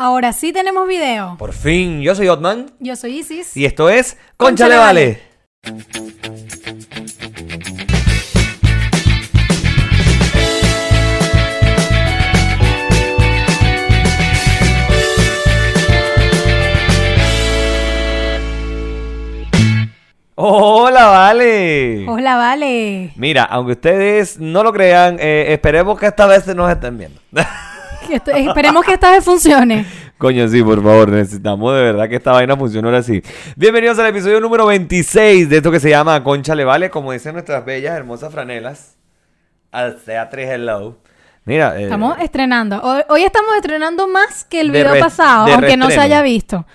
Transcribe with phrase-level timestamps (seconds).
[0.00, 1.34] Ahora sí tenemos video.
[1.40, 3.56] Por fin, yo soy Otman Yo soy Isis.
[3.56, 5.22] y esto es Concha Concha le le Vale.
[20.36, 22.06] Hola, Vale.
[22.08, 23.12] Hola, vale.
[23.16, 27.20] Mira, aunque ustedes no lo crean, eh, esperemos que esta vez nos estén viendo.
[28.08, 29.84] Que esto- esperemos que esta vez funcione.
[30.16, 33.22] Coño, sí, por favor, necesitamos de verdad que esta vaina funcione ahora sí.
[33.54, 37.34] Bienvenidos al episodio número 26 de esto que se llama Concha le vale, como dicen
[37.34, 38.96] nuestras bellas, hermosas franelas.
[39.70, 39.96] Al
[40.30, 40.96] 3 Hello.
[41.44, 42.80] Mira, eh, Estamos estrenando.
[42.82, 46.22] Hoy, hoy estamos estrenando más que el De video re- pasado, aunque no se haya
[46.22, 46.66] visto.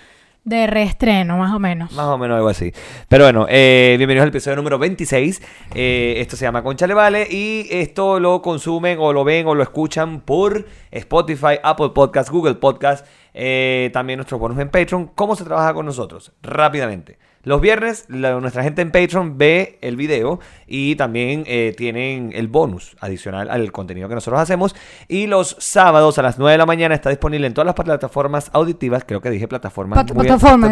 [0.44, 1.90] De reestreno, más o menos.
[1.92, 2.70] más o menos algo así.
[3.08, 5.40] Pero bueno, eh, bienvenidos al episodio número 26.
[5.74, 9.54] Eh, esto se llama Concha le vale y esto lo consumen o lo ven o
[9.54, 15.06] lo escuchan por Spotify, Apple Podcast, Google Podcast, eh, también nuestros bonos en Patreon.
[15.14, 16.30] ¿Cómo se trabaja con nosotros?
[16.42, 17.16] Rápidamente.
[17.44, 22.48] Los viernes la- nuestra gente en Patreon ve el video y también eh, tienen el
[22.48, 24.74] bonus adicional al contenido que nosotros hacemos.
[25.08, 28.50] Y los sábados a las 9 de la mañana está disponible en todas las plataformas
[28.54, 29.04] auditivas.
[29.06, 29.98] Creo que dije plataformas.
[29.98, 30.68] Pat- plataforma,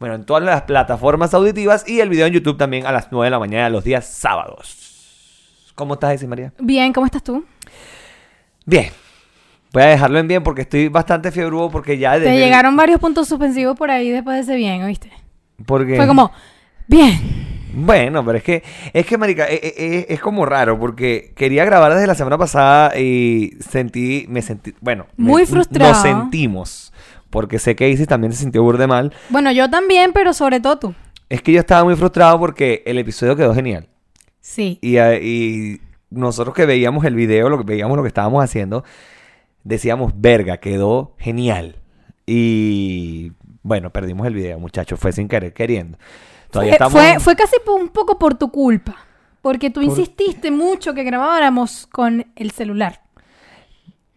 [0.00, 3.26] Bueno, en todas las plataformas auditivas y el video en YouTube también a las 9
[3.26, 5.70] de la mañana los días sábados.
[5.74, 6.52] ¿Cómo estás, Esi María?
[6.58, 7.44] Bien, ¿cómo estás tú?
[8.66, 8.90] Bien.
[9.72, 12.18] Voy a dejarlo en bien porque estoy bastante fiebrudo porque ya...
[12.18, 15.10] Te el- llegaron varios puntos suspensivos por ahí después de ese bien, ¿oíste?
[15.66, 15.96] Porque...
[15.96, 16.30] Fue como,
[16.86, 17.42] bien.
[17.74, 21.64] Bueno, pero es que, es que, marica, e- e- e- es, como raro porque quería
[21.64, 25.92] grabar desde la semana pasada y sentí, me sentí, bueno, me- Muy frustrado.
[25.92, 26.92] Nos sentimos,
[27.30, 29.12] porque sé que Isis también se sintió burde mal.
[29.30, 30.94] Bueno, yo también, pero sobre todo tú.
[31.30, 33.88] Es que yo estaba muy frustrado porque el episodio quedó genial.
[34.42, 34.78] Sí.
[34.82, 38.84] Y, y nosotros que veíamos el video, lo que veíamos lo que estábamos haciendo,
[39.64, 41.76] decíamos, verga, quedó genial.
[42.26, 43.32] Y
[43.62, 45.98] bueno, perdimos el video, muchachos, fue sin querer, queriendo.
[46.50, 46.92] Todavía Fue, estamos...
[46.92, 48.96] fue, fue casi un poco por tu culpa.
[49.40, 53.00] Porque tú insististe mucho que grabáramos con el celular.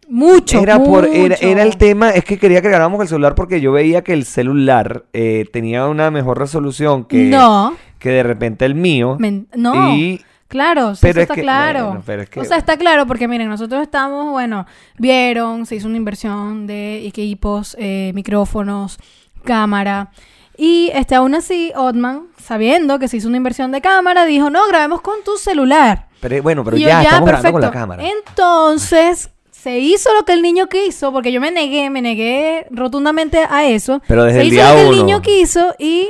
[0.07, 0.59] Mucho.
[0.61, 1.47] Era, por, era, mucho.
[1.47, 4.23] era el tema, es que quería que grabáramos el celular porque yo veía que el
[4.25, 7.75] celular eh, tenía una mejor resolución que, No.
[7.97, 9.17] que de repente el mío.
[9.19, 9.95] Men- no.
[9.95, 11.85] Y Claro, sí, Pero eso es está que- claro.
[11.87, 14.67] bueno, pero es que- O sea, está claro porque miren, nosotros estamos, bueno,
[14.99, 18.99] vieron, se hizo una inversión de equipos, eh, micrófonos,
[19.45, 20.11] cámara.
[20.57, 24.67] Y este, aún así, Otman, sabiendo que se hizo una inversión de cámara, dijo, no,
[24.67, 26.07] grabemos con tu celular.
[26.21, 28.03] pero, bueno, pero Y yo, ya, estamos grabando con la cámara.
[28.05, 33.39] Entonces, se hizo lo que el niño quiso, porque yo me negué, me negué rotundamente
[33.49, 34.01] a eso.
[34.07, 36.09] Pero desde se el hizo día lo que el niño quiso y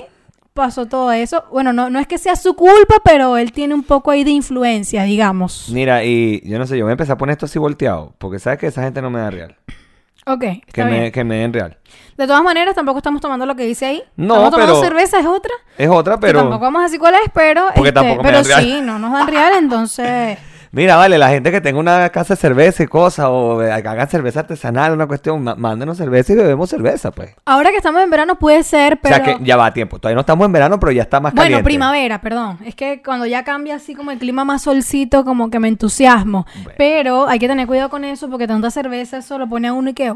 [0.54, 1.46] pasó todo eso.
[1.52, 4.32] Bueno, no, no es que sea su culpa, pero él tiene un poco ahí de
[4.32, 5.70] influencia, digamos.
[5.72, 8.60] Mira, y yo no sé, yo me empecé a poner esto así volteado, porque sabes
[8.60, 9.56] que esa gente no me da real.
[10.28, 11.12] Ok, Que está me, bien.
[11.12, 11.78] que me den real.
[12.18, 14.04] De todas maneras, tampoco estamos tomando lo que dice ahí.
[14.16, 15.52] No, estamos tomando pero- cerveza, es otra.
[15.78, 16.40] Es otra, que pero.
[16.40, 18.62] tampoco vamos a decir cuál es, pero, Porque este, tampoco me pero dan real.
[18.64, 20.38] sí, no nos dan real, entonces...
[20.76, 24.10] Mira, vale, la gente que tenga una casa de cerveza y cosas, o eh, hagan
[24.10, 27.34] cerveza artesanal, una cuestión, mándenos cerveza y bebemos cerveza, pues.
[27.46, 29.16] Ahora que estamos en verano puede ser, pero...
[29.16, 30.00] O sea que ya va a tiempo.
[30.00, 31.64] Todavía no estamos en verano, pero ya está más Bueno, caliente.
[31.64, 32.58] primavera, perdón.
[32.66, 36.46] Es que cuando ya cambia así como el clima más solcito, como que me entusiasmo.
[36.56, 36.72] Bueno.
[36.78, 39.92] Pero hay que tener cuidado con eso porque tanta cerveza eso lo pone a uno
[39.92, 40.14] y que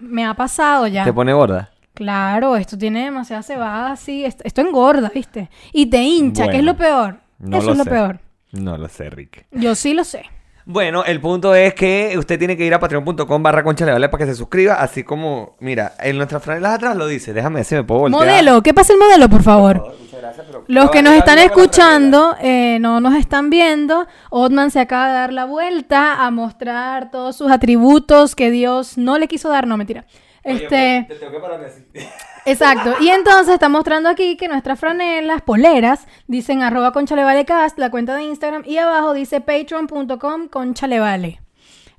[0.00, 1.04] me ha pasado ya.
[1.04, 1.70] Te pone gorda.
[1.94, 4.24] Claro, esto tiene demasiada cebada, así.
[4.24, 5.48] Esto, esto engorda, ¿viste?
[5.72, 7.16] Y te hincha, que es Bueno, lo peor.
[7.38, 8.18] No eso lo es lo peor.
[8.52, 9.46] No lo sé, Rick.
[9.52, 10.24] Yo sí lo sé.
[10.64, 14.08] Bueno, el punto es que usted tiene que ir a patreon.com barra concha le vale
[14.08, 17.64] para que se suscriba, así como, mira, en nuestras franelas atrás lo dice, déjame ver
[17.64, 18.26] si me puedo voltear.
[18.26, 19.92] Modelo, ¿qué pasa el modelo, por favor?
[20.00, 24.06] Muchas gracias, pero- Los que nos están escuchando, eh, no nos están viendo.
[24.30, 29.18] Otman se acaba de dar la vuelta a mostrar todos sus atributos que Dios no
[29.18, 29.66] le quiso dar.
[29.66, 30.04] No, mentira.
[30.44, 31.84] Este, Oye, te tengo que pararme así.
[32.46, 32.96] exacto.
[33.00, 38.24] Y entonces está mostrando aquí que nuestras franelas, poleras, dicen arroba conchaLevalecast, la cuenta de
[38.24, 41.40] Instagram, y abajo dice patreon.com conchalevale.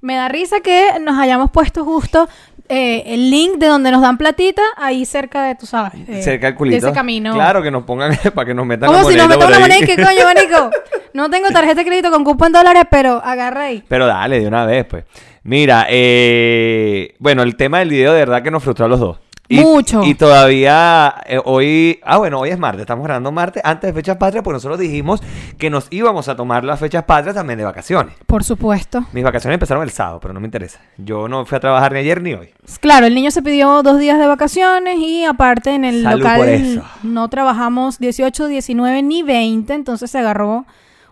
[0.01, 2.27] Me da risa que nos hayamos puesto justo
[2.69, 6.47] eh, el link de donde nos dan platita ahí cerca de, tú sabes, eh, Cerca
[6.47, 6.81] del culito.
[6.81, 7.33] de ese camino.
[7.33, 9.85] Claro, que nos pongan para que nos metan Como la si nos metamos una moneda.
[9.85, 10.69] ¿qué coño, marico?
[11.13, 13.83] No tengo tarjeta de crédito con cupo en dólares, pero agarra ahí.
[13.87, 15.03] Pero dale, de una vez, pues.
[15.43, 19.19] Mira, eh, bueno, el tema del video de verdad que nos frustró a los dos.
[19.49, 20.01] Y, Mucho.
[20.05, 24.15] Y todavía eh, hoy, ah bueno, hoy es martes, estamos grabando martes antes de fechas
[24.15, 25.21] patrias, porque nosotros dijimos
[25.57, 28.15] que nos íbamos a tomar las fechas patrias también de vacaciones.
[28.25, 29.05] Por supuesto.
[29.11, 30.79] Mis vacaciones empezaron el sábado, pero no me interesa.
[30.97, 32.51] Yo no fui a trabajar ni ayer ni hoy.
[32.79, 36.39] Claro, el niño se pidió dos días de vacaciones y aparte en el Salud local
[36.39, 36.83] por eso.
[37.03, 40.65] no trabajamos 18, 19 ni 20, entonces se agarró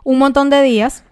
[0.05, 1.03] un montón de días.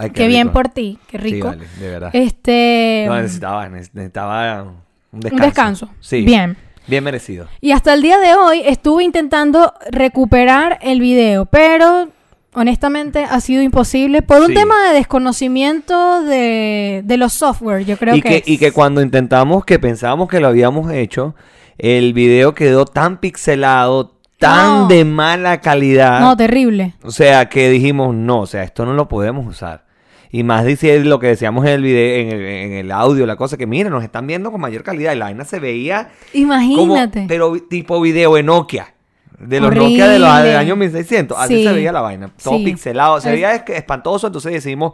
[0.00, 1.48] Ay, Qué, bien por ti, qué Sí, rico.
[1.48, 2.10] vale, de verdad.
[2.12, 4.76] Este, No, necesitaba, neces- necesitaba Un
[5.12, 5.88] Un descanso.
[6.00, 6.22] Sí.
[6.22, 6.56] Bien.
[6.86, 7.46] Bien merecido.
[7.60, 12.08] Y hasta el día de hoy estuve intentando recuperar el video, pero
[12.54, 14.54] honestamente ha sido imposible por un Sí.
[14.54, 18.48] tema de desconocimiento de, de los software, yo creo y que, es.
[18.48, 21.34] y que cuando intentamos, que pensábamos que lo habíamos hecho,
[21.78, 24.86] el video quedó tan pixelado, tan No.
[24.88, 26.20] de mala calidad.
[26.20, 26.94] No, terrible.
[27.02, 29.84] O sea, que dijimos, no, o sea, esto no lo podemos usar.
[30.30, 33.36] Y más dice lo que decíamos en el video, en el, en el audio, la
[33.36, 35.12] cosa que miren, nos están viendo con mayor calidad.
[35.12, 37.24] Y la vaina se veía como, Imagínate.
[37.28, 38.94] pero tipo video de Nokia.
[39.38, 41.38] De los Nokia de los del año 1600.
[41.38, 41.64] Así Sí.
[41.64, 42.30] se veía la vaina.
[42.42, 42.64] Todo Sí.
[42.64, 43.20] pixelado.
[43.20, 44.26] Se veía es- espantoso.
[44.26, 44.92] Entonces decimos,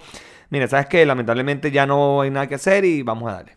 [0.50, 3.56] mira, sabes que lamentablemente ya no hay nada que hacer y vamos a darle.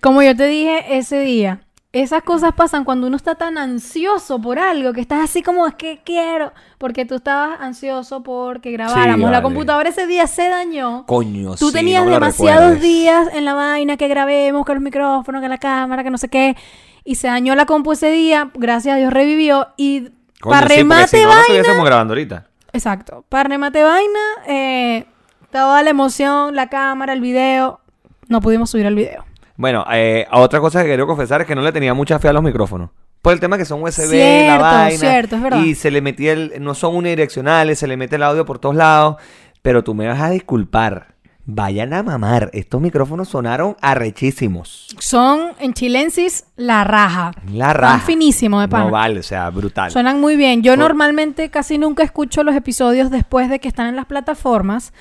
[0.00, 1.60] Como yo te dije ese día,
[1.92, 5.74] esas cosas pasan cuando uno está tan ansioso por algo, que estás así como es
[5.74, 9.30] que quiero, porque tú estabas ansioso porque grabáramos.
[9.30, 9.42] La vale.
[9.42, 11.06] computadora ese día se dañó.
[11.06, 15.40] Coño, Tú sí, tenías no demasiados días en la vaina que grabemos, que los micrófonos,
[15.40, 16.56] que la cámara, que no sé qué.
[17.04, 19.68] Y se dañó la compu ese día, gracias a Dios revivió.
[19.78, 20.10] Y
[20.40, 21.40] Coño, para sí, remate si no, no vaina.
[21.42, 22.46] estuviésemos grabando ahorita.
[22.74, 23.24] Exacto.
[23.30, 25.06] Para remate vaina, eh,
[25.50, 27.80] toda la emoción, la cámara, el video.
[28.28, 29.24] No pudimos subir el video.
[29.58, 32.32] Bueno, eh, otra cosa que quiero confesar es que no le tenía mucha fe a
[32.32, 32.88] los micrófonos.
[33.20, 34.98] Por el tema que son USB, la Cierto, vaina.
[34.98, 35.58] cierto, es verdad.
[35.62, 38.76] Y se le metía el, no son unidireccionales, se le mete el audio por todos
[38.76, 39.16] lados.
[39.60, 41.16] Pero tú me vas a disculpar.
[41.44, 42.50] Vayan a mamar.
[42.52, 44.86] Estos micrófonos sonaron arrechísimos.
[44.98, 47.32] Son en chilensis la raja.
[47.52, 47.98] La raja.
[47.98, 48.84] Son finísimo de pana.
[48.84, 49.90] No vale, o sea, brutal.
[49.90, 50.62] Suenan muy bien.
[50.62, 54.92] Yo Por- normalmente casi nunca escucho los episodios después de que están en las plataformas.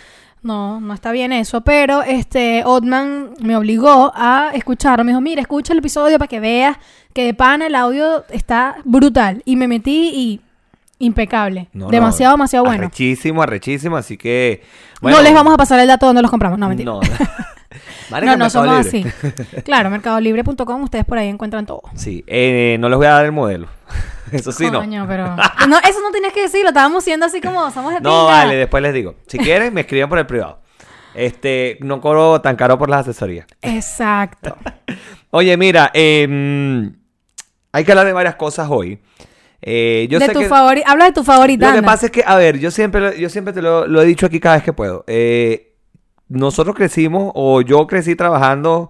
[0.41, 1.61] No, no está bien eso.
[1.61, 5.03] Pero este Otman me obligó a escucharlo.
[5.03, 6.77] Me dijo, mira, escucha el episodio para que veas
[7.13, 9.41] que de pana el audio está brutal.
[9.45, 10.41] Y me metí y
[10.99, 11.69] impecable.
[11.73, 12.85] No, no, demasiado, demasiado bueno.
[12.85, 13.97] Arrechísimo, arrechísimo.
[13.97, 14.63] Así que.
[15.01, 16.59] no les vamos a pasar el dato donde los compramos.
[16.59, 16.91] No, mentira.
[16.91, 17.01] No.
[18.09, 19.11] No, no, Mercado somos Libre.
[19.11, 19.61] así.
[19.63, 21.81] Claro, mercadolibre.com, ustedes por ahí encuentran todo.
[21.95, 23.67] Sí, eh, no les voy a dar el modelo.
[24.31, 24.79] Eso sí, no.
[24.79, 25.35] Coño, pero...
[25.67, 28.83] No, eso no tenías que decirlo, estábamos siendo así como somos de No, vale, después
[28.83, 29.15] les digo.
[29.27, 30.59] Si quieren, me escriban por el privado.
[31.13, 33.47] Este, no cobro tan caro por las asesorías.
[33.61, 34.57] Exacto.
[35.31, 36.93] Oye, mira, em,
[37.71, 38.99] hay que hablar de varias cosas hoy.
[39.61, 40.49] Eh, yo de sé tu que
[40.85, 41.69] Habla de tu favorita.
[41.69, 44.05] lo que pasa es que, a ver, yo siempre, yo siempre te lo, lo he
[44.05, 45.03] dicho aquí cada vez que puedo.
[45.07, 45.66] Eh,
[46.29, 48.89] nosotros crecimos, o yo crecí trabajando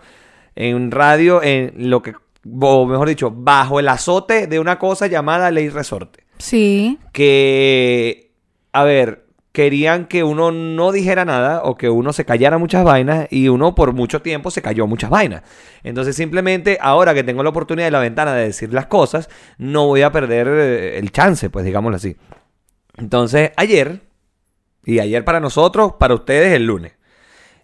[0.55, 2.13] en radio, en lo que,
[2.59, 6.25] o mejor dicho, bajo el azote de una cosa llamada ley resorte.
[6.39, 6.99] Sí.
[7.13, 8.31] que,
[8.71, 13.27] a ver, querían que uno no dijera nada o que uno se callara muchas vainas
[13.31, 15.41] y uno por mucho tiempo se cayó muchas vainas.
[15.81, 19.87] Entonces simplemente ahora que tengo la oportunidad y la ventana de decir las cosas, no
[19.87, 22.17] voy a perder eh, el chance, pues digámoslo así.
[22.97, 24.01] Entonces ayer,
[24.85, 26.93] y ayer para nosotros, para ustedes el lunes,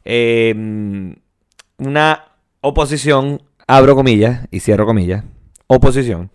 [0.06, 1.16] eh,
[1.78, 2.26] una
[2.62, 5.24] oposición, abro comillas y cierro comillas,
[5.68, 6.30] oposición,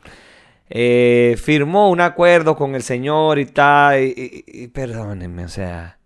[0.71, 5.99] eh, firmó un acuerdo con el señor y tal, y, y- y perdónenme, o sea,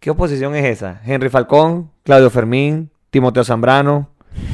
[0.00, 1.00] ¿qué oposición es esa?
[1.04, 4.10] Henry Falcón, Claudio Fermín, Timoteo Zambrano,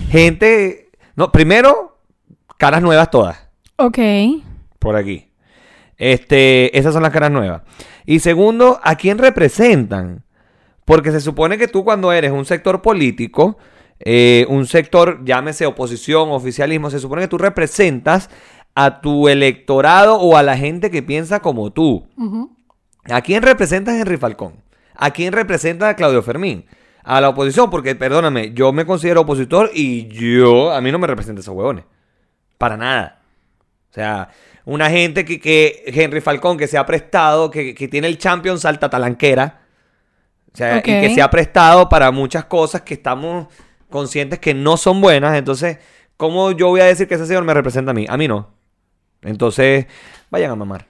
[0.09, 1.99] gente, no, primero,
[2.59, 3.99] caras nuevas todas, Ok.
[4.79, 5.29] por aquí.
[5.99, 7.63] Este, esas son las caras nuevas.
[8.07, 10.25] Y segundo, ¿a quién representan?
[10.85, 13.59] Porque se supone que tú cuando eres un sector político,
[14.01, 18.31] eh, un sector, llámese oposición, oficialismo, se supone que tú representas
[18.75, 22.09] a tu electorado o a la gente que piensa como tú.
[23.05, 24.55] ¿A quién representa Henry Falcón?
[24.95, 26.65] ¿A quién representa a Claudio Fermín?
[27.05, 31.07] A la oposición, porque perdóname, yo me considero opositor y yo, a mí no me
[31.07, 31.85] representa esos huevones.
[32.59, 33.21] Para nada.
[33.91, 34.31] O sea,
[34.65, 38.59] una gente que, que Henry Falcón, que se ha prestado, que, que tiene el champion
[38.59, 39.62] salta talanquera.
[40.53, 43.47] O sea, y que se ha prestado para muchas cosas que estamos
[43.89, 45.37] conscientes que no son buenas.
[45.37, 45.79] Entonces,
[46.17, 48.07] ¿cómo yo voy a decir que ese señor me representa a mí?
[48.09, 48.51] A mí no.
[49.23, 49.87] Entonces,
[50.31, 50.87] vayan a mamar.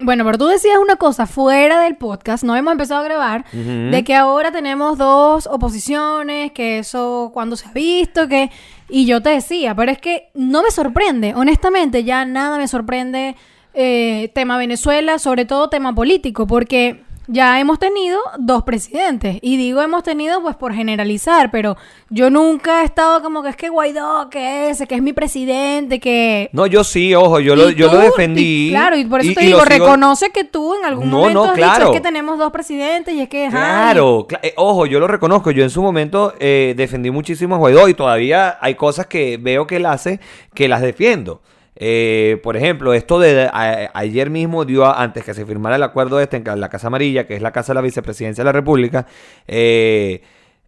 [0.00, 4.04] Bueno, pero tú decías una cosa fuera del podcast, no hemos empezado a grabar, de
[4.04, 8.48] que ahora tenemos dos oposiciones, que eso cuando se ha visto, que...
[8.88, 13.34] Y yo te decía, pero es que no me sorprende, honestamente, ya nada me sorprende
[13.74, 19.80] eh, tema Venezuela, sobre todo tema político, porque ya hemos tenido dos presidentes, y digo
[19.82, 21.76] hemos tenido pues por generalizar, pero
[22.10, 26.00] yo nunca he estado como que es que Guaidó, que ese, que es mi presidente,
[26.00, 26.48] que...
[26.52, 28.68] No, yo sí, ojo, yo, lo, yo lo defendí.
[28.68, 31.10] y claro, y por eso y- te y digo, sigo- reconoce que tú en algún
[31.10, 31.84] No, momento no, has dicho, claro.
[31.86, 33.48] es que tenemos dos presidentes y es que...
[33.50, 35.50] Claro, cla- eh, ojo, yo lo reconozco.
[35.50, 39.66] Yo en su momento eh, defendí muchísimo a Guaidó y todavía hay cosas que veo
[39.66, 40.20] que él hace
[40.54, 41.40] que las defiendo.
[41.80, 45.82] Eh, por ejemplo, esto de a- ayer mismo dio, a- antes que se firmara el
[45.84, 48.52] acuerdo este en la Casa Amarilla, que es la Casa de la Vicepresidencia de la
[48.52, 49.06] República,
[49.46, 50.22] eh,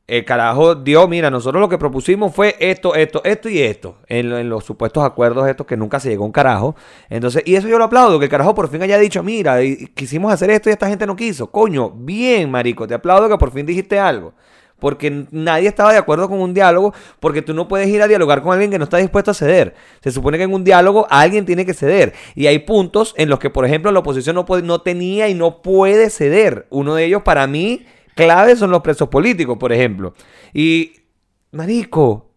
[0.06, 3.98] El carajo dio, mira, nosotros lo que propusimos fue esto, esto, esto y esto.
[4.08, 6.74] En, en los supuestos acuerdos estos que nunca se llegó un carajo.
[7.08, 9.58] Entonces, y eso yo lo aplaudo, que el carajo por fin haya dicho, mira,
[9.94, 11.52] quisimos hacer esto y esta gente no quiso.
[11.52, 14.34] Coño, bien, marico, te aplaudo que por fin dijiste algo.
[14.80, 18.42] Porque nadie estaba de acuerdo con un diálogo, porque tú no puedes ir a dialogar
[18.42, 19.74] con alguien que no está dispuesto a ceder.
[20.02, 22.14] Se supone que en un diálogo alguien tiene que ceder.
[22.34, 25.34] Y hay puntos en los que, por ejemplo, la oposición no, puede- no tenía y
[25.34, 26.66] no puede ceder.
[26.70, 27.84] Uno de ellos, para mí,
[28.16, 30.14] clave son los presos políticos, por ejemplo.
[30.52, 30.92] Y,
[31.52, 32.30] marico,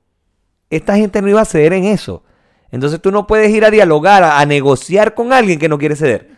[0.70, 2.24] esta gente no iba a ceder en eso.
[2.72, 5.96] Entonces tú no puedes ir a dialogar, a, a negociar con alguien que no quiere
[5.96, 6.32] ceder.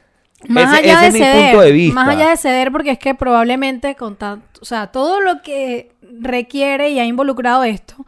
[0.49, 1.95] Más Ese- allá ese de es mi ceder, punto de vista.
[1.95, 5.91] más allá de ceder, porque es que probablemente con tanto, o sea, todo lo que
[6.19, 8.05] requiere y ha involucrado esto,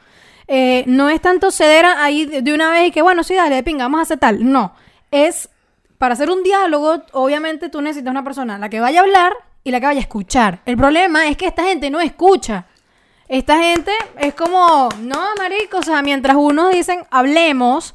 [0.48, 3.86] eh, no es tanto ceder ahí de una vez y que, bueno, sí, dale, pinga,
[3.86, 4.50] vamos a hacer tal.
[4.50, 4.74] No,
[5.12, 5.50] es
[5.98, 9.72] para hacer un diálogo, obviamente tú necesitas una persona, la que vaya a hablar y
[9.72, 10.62] la que vaya a escuchar.
[10.66, 12.66] El problema es que esta gente no escucha.
[13.28, 17.94] Esta gente es como, no, marico, o sea, mientras unos dicen, hablemos,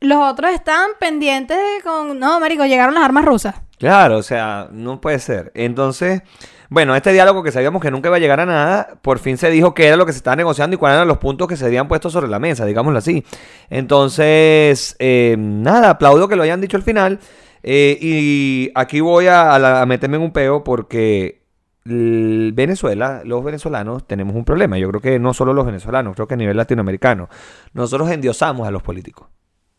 [0.00, 3.56] los otros están pendientes de con, no, marico, llegaron las armas rusas.
[3.78, 5.52] Claro, o sea, no puede ser.
[5.54, 6.22] Entonces,
[6.70, 9.50] bueno, este diálogo que sabíamos que nunca iba a llegar a nada, por fin se
[9.50, 11.66] dijo qué era lo que se estaba negociando y cuáles eran los puntos que se
[11.66, 13.24] habían puesto sobre la mesa, digámoslo así.
[13.68, 17.18] Entonces, eh, nada, aplaudo que lo hayan dicho al final.
[17.62, 21.42] eh, y aquí voy a, a la- a meterme en un peo porque
[21.84, 24.78] Venezuela, los venezolanos tenemos un problema.
[24.78, 27.28] Yo creo que no solo los venezolanos, creo que a nivel latinoamericano.
[27.74, 29.28] Nosotros endiosamos a los políticos.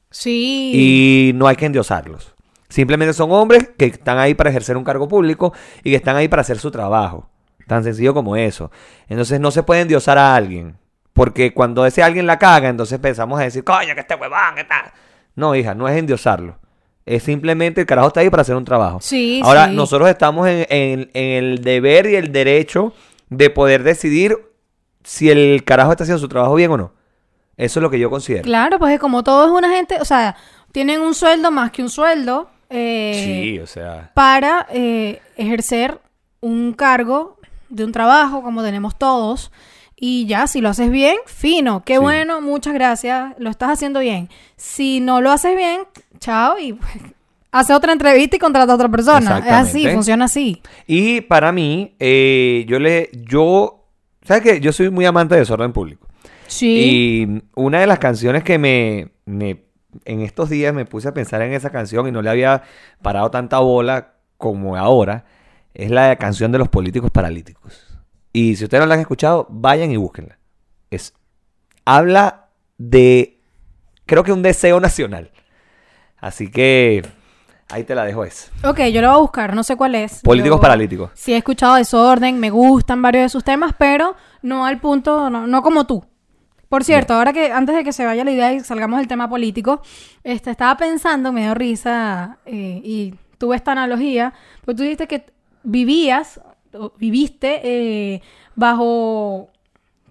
[0.09, 0.71] Sí.
[0.75, 2.35] Y no hay que endiosarlos.
[2.71, 6.27] Simplemente son hombres que están ahí para ejercer un cargo público y que están ahí
[6.27, 7.29] para hacer su trabajo.
[7.67, 8.71] Tan sencillo como eso.
[9.09, 10.77] Entonces no se puede endiosar a alguien.
[11.13, 14.63] Porque cuando ese alguien la caga, entonces empezamos a decir, coño, que este huevón, que
[14.63, 14.91] tal.
[15.35, 16.57] No, hija, no es endiosarlo.
[17.05, 18.99] Es simplemente el carajo está ahí para hacer un trabajo.
[19.01, 19.75] Sí, Ahora, sí.
[19.75, 22.93] nosotros estamos en, en- en el deber y el derecho
[23.29, 24.37] de poder decidir
[25.03, 26.93] si el carajo está haciendo su trabajo bien o no.
[27.57, 28.43] Eso es lo que yo considero.
[28.43, 30.35] Claro, pues es como todo es una gente, o sea,
[30.71, 34.11] tienen un sueldo más que un sueldo eh, Sí, o sea.
[34.13, 35.99] para eh, ejercer
[36.39, 37.37] un cargo
[37.69, 39.51] de un trabajo como tenemos todos.
[40.03, 41.99] Y ya, si lo haces bien, fino, qué Sí.
[41.99, 44.29] bueno, muchas gracias, lo estás haciendo bien.
[44.55, 45.81] Si no lo haces bien,
[46.19, 46.89] chao y pues,
[47.51, 49.37] hace otra entrevista y contrata a otra persona.
[49.45, 50.59] Es así, funciona así.
[50.87, 53.85] Y para mí, eh, yo le, yo,
[54.23, 54.59] ¿sabes qué?
[54.59, 56.07] Yo soy muy amante de desorden público.
[56.47, 56.67] Sí.
[57.27, 59.65] Y una de las canciones que me, me-
[60.05, 62.63] en estos días me puse a pensar en esa canción y no le había
[63.01, 65.25] parado tanta bola como ahora,
[65.73, 67.99] es la canción de los políticos paralíticos.
[68.33, 70.37] Y si ustedes no la han escuchado, vayan y búsquenla.
[70.89, 71.13] Es,
[71.85, 73.39] habla de,
[74.05, 75.31] creo que un deseo nacional.
[76.17, 77.03] Así que
[77.69, 78.51] ahí te la dejo eso.
[78.63, 80.21] Ok, yo lo voy a buscar, no sé cuál es.
[80.21, 81.11] Políticos Yo- paralíticos.
[81.13, 85.47] Sí he escuchado Desorden, me gustan varios de sus temas, pero no al punto, no,
[85.47, 86.05] no como tú.
[86.71, 89.29] Por cierto, ahora que antes de que se vaya la idea y salgamos del tema
[89.29, 89.81] político,
[90.23, 95.25] este, estaba pensando, me dio risa eh, y tuve esta analogía, porque tú dijiste que
[95.63, 96.39] vivías,
[96.73, 98.21] o viviste eh,
[98.55, 99.49] bajo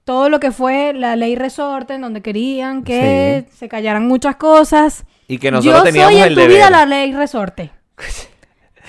[0.04, 5.06] todo lo que fue la ley resorte, en donde querían que se callaran muchas cosas.
[5.28, 6.56] Y que nosotros Yo teníamos soy en el tu deber.
[6.56, 7.70] vida la ley resorte.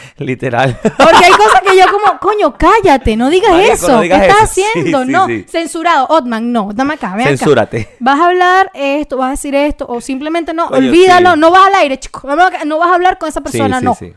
[0.17, 0.77] Literal.
[0.81, 3.87] Porque hay cosas que yo como, coño, cállate, no digas Marico, eso.
[3.89, 4.65] no digas ¿Qué estás eso.
[4.73, 5.03] Haciendo?
[5.03, 5.45] sí, no, sí.
[5.49, 6.07] censurado.
[6.09, 7.37] Otman, no, dame acá, ven acá.
[7.37, 7.89] Censúrate.
[7.99, 11.67] Vas a hablar esto, vas a decir esto, o simplemente no, Coño, olvídalo, no vas
[11.67, 12.27] al aire, chico.
[12.65, 13.95] No, vas a hablar con esa persona, sí, no.
[13.95, 14.13] sí.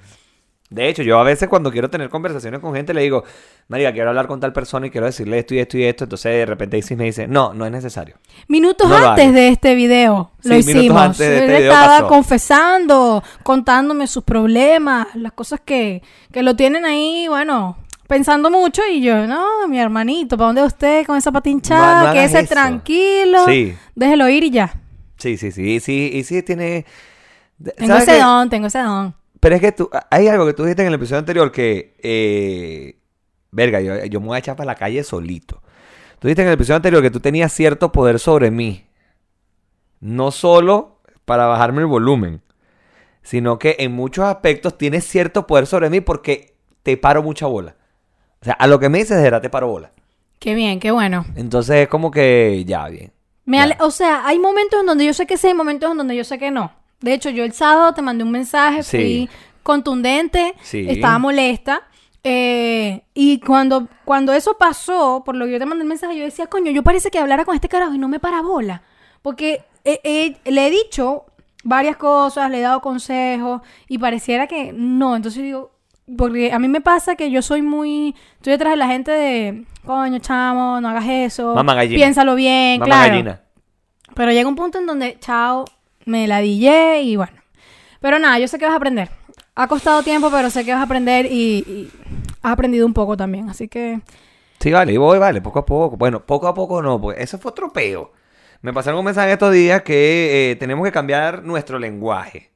[0.75, 3.23] De hecho, yo a veces cuando quiero tener conversaciones con gente le digo,
[3.69, 6.05] María, quiero hablar con tal persona y quiero decirle esto y esto y esto.
[6.05, 8.17] Entonces de repente Isis me dice, no, no es necesario.
[8.49, 11.01] Minutos No antes de este video Sí, lo hicimos.
[11.01, 12.09] antes de este Él video estaba pasó.
[12.09, 16.03] confesando, contándome sus problemas, las cosas que,
[16.33, 17.79] que lo tienen ahí, bueno,
[18.09, 18.83] pensando mucho.
[18.91, 21.31] Y yo, no, mi hermanito, ¿para dónde va usted con esa?
[21.31, 22.49] No, no hagas Quédese eso.
[22.49, 23.77] tranquilo, Sí.
[23.95, 24.75] déjelo ir y ya.
[25.19, 25.79] Sí, sí, sí.
[25.79, 26.85] Sí, y sí tiene...
[27.77, 29.15] Tengo ¿sabes ese don, tengo ese don.
[29.45, 32.97] Pero es que tú, hay algo que tú dijiste en el episodio anterior que, eh,
[33.51, 35.61] verga, yo, yo me voy a echar para la calle solito.
[36.19, 38.87] Tú dijiste en el episodio anterior que tú tenías cierto poder sobre mí.
[40.01, 42.41] No solo para bajarme el volumen,
[43.23, 47.77] sino que en muchos aspectos tienes cierto poder sobre mí porque te paro mucha bola.
[48.41, 49.93] O sea, a lo que me dices, verdad te paro bola.
[50.39, 51.27] Qué bien, qué bueno.
[51.37, 53.13] Entonces es como que, ya, bien.
[53.45, 53.77] Me Ya.
[53.81, 56.25] o sea, hay momentos en donde yo sé que sí, hay momentos en donde yo
[56.25, 56.73] sé que no.
[57.01, 58.97] De hecho, yo el sábado te mandé un mensaje, Sí.
[58.97, 59.29] fui
[59.63, 60.87] contundente, Sí.
[60.89, 61.83] estaba molesta.
[62.27, 66.25] eh, y cuando, cuando eso pasó, por lo que yo te mandé el mensaje, yo
[66.25, 68.81] decía, coño, yo parece que hablara con este carajo y no me para bola.
[69.21, 71.25] Porque eh, eh, le he dicho
[71.65, 75.17] varias cosas, le he dado consejos y pareciera que no.
[75.17, 75.73] Entonces digo,
[76.17, 79.65] porque a mí me pasa que yo soy muy, estoy detrás de la gente de,
[79.85, 81.97] coño, chamo, no hagas eso, Mamá gallina.
[81.97, 83.11] piénsalo bien, Mamá claro.
[83.11, 83.41] gallina.
[84.15, 85.67] Pero llega un punto en donde, chao,
[86.07, 87.33] me la dillé y bueno.
[88.01, 89.11] Pero nada, yo sé que vas a aprender.
[89.55, 91.91] Ha costado tiempo, pero sé que vas a aprender y,
[92.43, 93.49] has aprendido un poco también.
[93.49, 94.01] Así que,
[94.61, 95.97] Sí, vale, y voy, vale, poco a poco.
[95.97, 98.13] Bueno, poco a poco no, pues eso fue otro peo.
[98.63, 102.51] Me pasaron un mensaje estos días que eh, tenemos que cambiar nuestro lenguaje.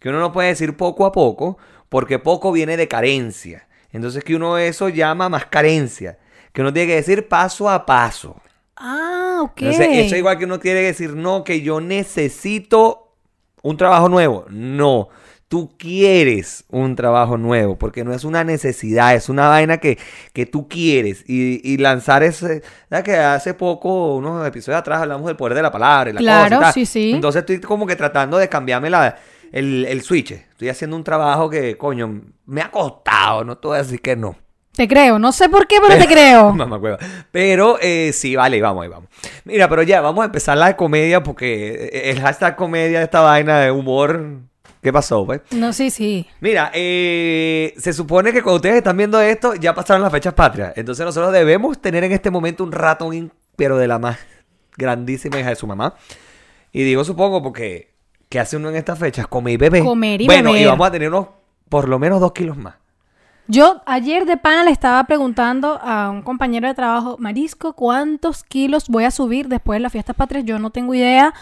[0.00, 1.56] Que uno no puede decir poco a poco,
[1.88, 3.68] porque poco viene de carencia.
[3.92, 6.18] Entonces que uno eso llama más carencia.
[6.52, 8.40] Que uno tiene que decir paso a paso.
[8.76, 9.62] Ah, ok.
[9.62, 13.14] Entonces, eso igual que uno quiere decir, no, que yo necesito
[13.62, 14.46] un trabajo nuevo.
[14.50, 15.08] No,
[15.48, 19.98] tú quieres un trabajo nuevo, porque no es una necesidad, es una vaina que,
[20.32, 21.24] que tú quieres.
[21.26, 25.62] Y, y lanzar ese, ¿sabes que hace poco, unos episodios atrás, hablamos del poder de
[25.62, 26.74] la palabra y la Claro, cosa y tal?
[26.74, 27.12] sí, sí.
[27.12, 29.16] Entonces estoy como que tratando de cambiarme la,
[29.52, 30.32] el, el switch.
[30.32, 34.16] Estoy haciendo un trabajo que, coño, me ha costado, no te voy a decir que
[34.16, 34.36] no.
[34.76, 35.18] Te creo.
[35.18, 36.52] No sé por qué, pero te creo.
[36.54, 36.98] Mamá hueva.
[37.32, 39.08] Pero eh, sí, vale, vamos ahí, vamos.
[39.44, 43.60] Mira, pero ya, vamos a empezar la comedia porque eh, el hashtag comedia, esta vaina
[43.60, 44.42] de humor.
[44.82, 45.40] ¿Qué pasó, pues?
[45.50, 46.28] No, sí, sí.
[46.40, 50.74] Mira, eh, se supone que cuando ustedes están viendo esto, ya pasaron las fechas patrias.
[50.76, 54.18] Entonces nosotros debemos tener en este momento un ratón, pero de la más
[54.76, 55.94] grandísima hija de su mamá.
[56.70, 57.94] Y digo supongo porque,
[58.28, 59.26] ¿qué hace uno en estas fechas?
[59.26, 59.82] Comer y beber.
[59.82, 60.68] Comer y bueno, y beber.
[60.68, 61.28] vamos a tener unos,
[61.70, 62.74] por lo menos dos kilos más.
[63.48, 68.88] Yo ayer de pana le estaba preguntando a un compañero de trabajo, Marisco, ¿cuántos kilos
[68.88, 70.44] voy a subir después de las fiestas patrias?
[70.44, 71.32] Yo no tengo idea,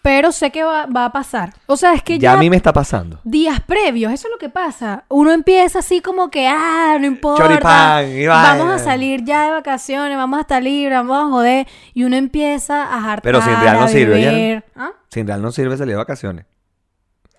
[0.00, 1.52] pero sé que va, va a pasar.
[1.66, 3.20] O sea, es que Ya ya, a mí me está pasando.
[3.22, 5.04] días previos, eso es lo que pasa.
[5.08, 7.42] Uno empieza así como que, ah, no importa.
[7.46, 11.66] Choripán, y vamos a salir ya de vacaciones, vamos a estar libres, vamos a joder.
[11.92, 14.64] Y uno empieza a hartar, Pero sin real no a sirve.
[14.74, 14.90] ¿Ah?
[15.10, 16.46] Sin real no sirve salir de vacaciones.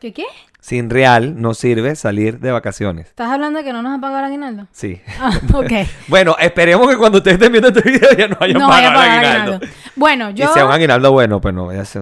[0.04, 0.26] ¿Qué qué?
[0.60, 3.08] Sin real no sirve salir de vacaciones.
[3.08, 4.68] ¿Estás hablando de que no nos han pagado el aguinaldo?
[4.74, 5.02] Sí.
[5.18, 5.72] Ah, ok.
[6.10, 8.94] Bueno, esperemos que cuando ustedes estén viendo este video ya no hayan no vaya a
[8.94, 9.56] pagado pagar el aguinaldo.
[9.56, 9.78] aguinaldo.
[9.96, 10.44] Bueno, yo...
[10.44, 12.02] Y sea un aguinaldo bueno, pues no, ya sea...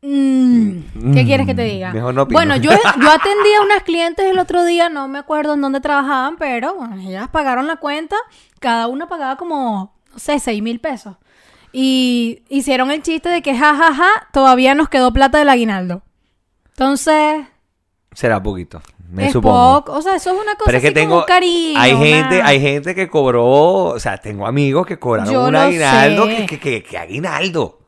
[0.00, 1.92] Mm, ¿Qué quieres que te diga?
[1.92, 2.70] mejor no bueno, yo,
[3.02, 6.74] yo atendí a unas clientes el otro día, no me acuerdo en dónde trabajaban, pero
[6.74, 8.16] bueno, ellas pagaron la cuenta,
[8.60, 11.16] cada una pagaba como, no sé, 6 mil pesos.
[11.72, 16.02] Y hicieron el chiste de que, jajaja, ja, ja, todavía nos quedó plata del aguinaldo.
[16.70, 17.44] Entonces,
[18.12, 19.84] Será poquito, me es supongo.
[19.84, 19.98] poco.
[19.98, 21.18] O sea, eso es una cosa Pero es que así como tengo...
[21.20, 21.80] un cariño.
[21.80, 23.44] hay gente, una- hay gente que cobró...
[23.46, 27.78] O sea, tengo amigos que cobraron Yo un aguinaldo que, que, que, que aguinaldo.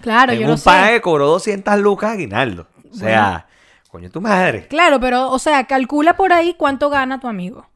[0.00, 0.70] Claro, tengo yo lo un sé.
[0.94, 2.66] que cobró 200 lucas aguinaldo.
[2.90, 3.46] O sea,
[3.90, 4.66] coño, tu madre.
[4.68, 7.66] Claro, pero, o sea, calcula por ahí cuánto gana tu amigo.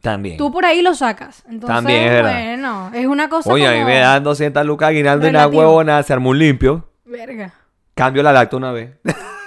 [0.00, 0.36] También.
[0.36, 1.44] Tú por ahí lo sacas.
[1.48, 2.32] Entonces, También es verdad.
[2.32, 6.02] bueno, es una cosa Oye, a mí me dan 200 lucas aguinaldo y una huevona,
[6.02, 6.88] se armó un limpio.
[7.04, 7.54] Verga.
[7.94, 8.96] Cambio la lacta una vez.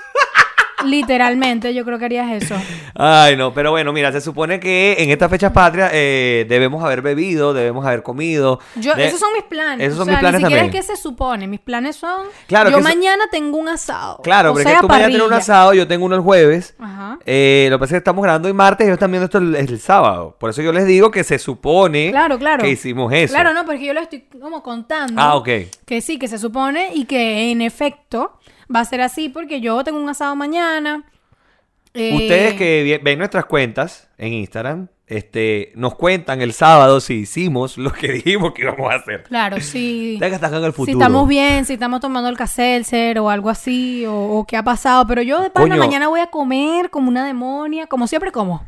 [0.86, 2.56] Literalmente, yo creo que harías eso.
[2.96, 7.02] Ay, no, pero bueno, mira, se supone que en estas fechas patrias eh, debemos haber
[7.02, 8.60] bebido, debemos haber comido.
[8.76, 9.88] Yo, De- esos son mis planes.
[9.88, 10.82] Esos son o sea, mis planes ni siquiera también.
[10.84, 11.48] es que se supone.
[11.48, 12.28] Mis planes son.
[12.48, 14.20] Claro yo que mañana tengo un asado.
[14.24, 16.22] Claro, o pero es sea, que tú mañana tienes un asado, yo tengo uno el
[16.22, 16.76] jueves.
[16.80, 17.18] Ajá.
[17.26, 19.38] Eh, lo que pasa es que estamos grabando hoy martes y ellos están viendo esto
[19.38, 20.36] el, el sábado.
[20.40, 22.64] Por eso yo les digo que se supone Claro, claro.
[22.64, 23.34] que hicimos eso.
[23.34, 25.22] Claro, no, porque yo lo estoy como contando.
[25.22, 25.50] Ah, ok.
[25.86, 28.38] Que sí, que se supone y que en efecto
[28.74, 31.04] va a ser así porque yo tengo un asado mañana.
[31.94, 37.78] Eh, Ustedes que ven nuestras cuentas en Instagram, este, nos cuentan el sábado si hicimos
[37.78, 39.24] lo que dijimos que íbamos a hacer.
[39.24, 40.18] Claro, sí.
[40.22, 40.86] En el futuro.
[40.86, 44.64] Si estamos bien, si estamos tomando el caselcer o algo así, o, o qué ha
[44.64, 45.06] pasado.
[45.06, 45.76] Pero yo de Coño.
[45.76, 48.66] mañana voy a comer como una demonia, como siempre como.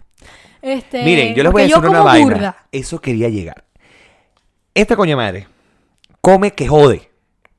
[0.61, 2.25] Este, Miren, yo les voy a decir una vaina.
[2.25, 2.57] burda.
[2.71, 3.63] Eso quería llegar.
[4.73, 5.47] Esta coña madre
[6.19, 7.09] come que jode,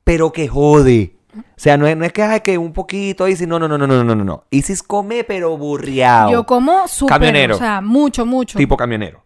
[0.03, 1.14] pero que jode.
[1.37, 3.77] O sea, no es, no es que que un poquito y si no, no, no,
[3.77, 4.43] no, no, no, no, no.
[4.51, 6.31] Isis come pero burriado.
[6.31, 7.55] Yo como súper, Camionero.
[7.55, 8.57] o sea, mucho, mucho.
[8.57, 9.23] tipo camionero.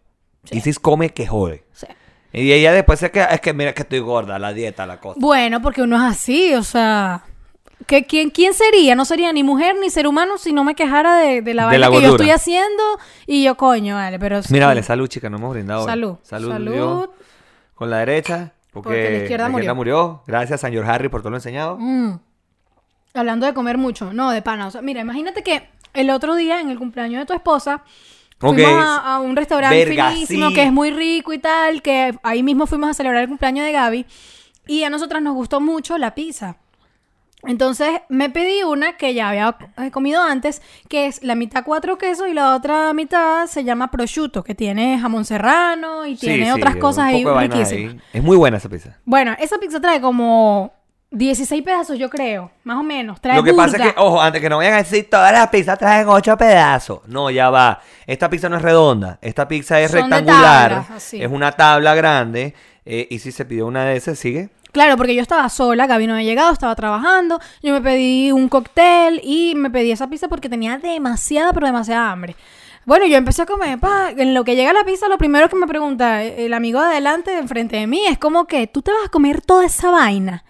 [0.50, 1.64] Isis come que jode.
[1.72, 1.86] Sí.
[2.32, 5.18] Y ella después se queda, es que mira que estoy gorda, la dieta, la cosa.
[5.20, 7.24] Bueno, porque uno es así, o sea...
[7.86, 8.94] ¿que, quién, ¿Quién sería?
[8.94, 11.68] No sería ni mujer ni ser humano si no me quejara de, de la De
[11.78, 12.82] vaina la que yo estoy haciendo
[13.26, 14.42] y yo, coño, vale, pero...
[14.42, 14.52] sí.
[14.52, 15.80] Mira, vale, salud, chica, no hemos brindado.
[15.80, 15.86] hoy.
[15.86, 16.16] Salud.
[16.22, 16.52] Salud.
[16.52, 17.08] Salud.
[17.74, 19.74] con la derecha, porque, Porque la izquierda murió.
[19.74, 20.22] murió.
[20.26, 21.76] Gracias, señor Harry, por todo lo enseñado.
[21.78, 22.18] Mm.
[23.14, 24.68] Hablando de comer mucho, no, de pana.
[24.68, 27.82] O sea, mira, imagínate que el otro día, en el cumpleaños de tu esposa,
[28.40, 28.54] Ok.
[28.54, 30.54] fuimos a, a un restaurante Verga, finísimo sí.
[30.54, 33.72] que es muy rico y tal, que ahí mismo fuimos a celebrar el cumpleaños de
[33.72, 34.06] Gaby.
[34.68, 36.56] Y a nosotras nos gustó mucho la pizza.
[37.46, 41.96] Entonces me pedí una que ya había eh, comido antes, que es la mitad cuatro
[41.96, 46.50] quesos y la otra mitad se llama prosciutto, que tiene jamón serrano y tiene sí,
[46.50, 47.72] otras cosas ahí riquísimas.
[47.72, 48.00] ahí.
[48.12, 48.98] Es muy buena esa pizza.
[49.04, 50.72] Bueno, esa pizza trae como
[51.12, 53.20] 16 pedazos, yo creo, más o menos.
[53.20, 55.48] Trae Lo que pasa es que, ojo, antes que no vayan a decir todas las
[55.48, 57.00] pizzas traen ocho pedazos.
[57.08, 57.80] No, ya va.
[58.06, 59.18] Esta pizza no es redonda.
[59.22, 60.84] Esta pizza es Son rectangular.
[60.96, 62.54] Es una tabla grande.
[62.84, 64.50] eh, y si se pidió una de esas, sigue.
[64.72, 67.40] Claro, porque yo estaba sola, Gaby no había llegado, estaba trabajando.
[67.62, 72.10] Yo me pedí un cóctel y me pedí esa pizza porque tenía demasiada, pero demasiada
[72.10, 72.36] hambre.
[72.86, 75.56] Bueno, yo empecé a comer, pa, en lo que llega la pizza, lo primero que
[75.56, 79.06] me pregunta el amigo de adelante, enfrente de mí, es como que tú te vas
[79.06, 80.44] a comer toda esa vaina.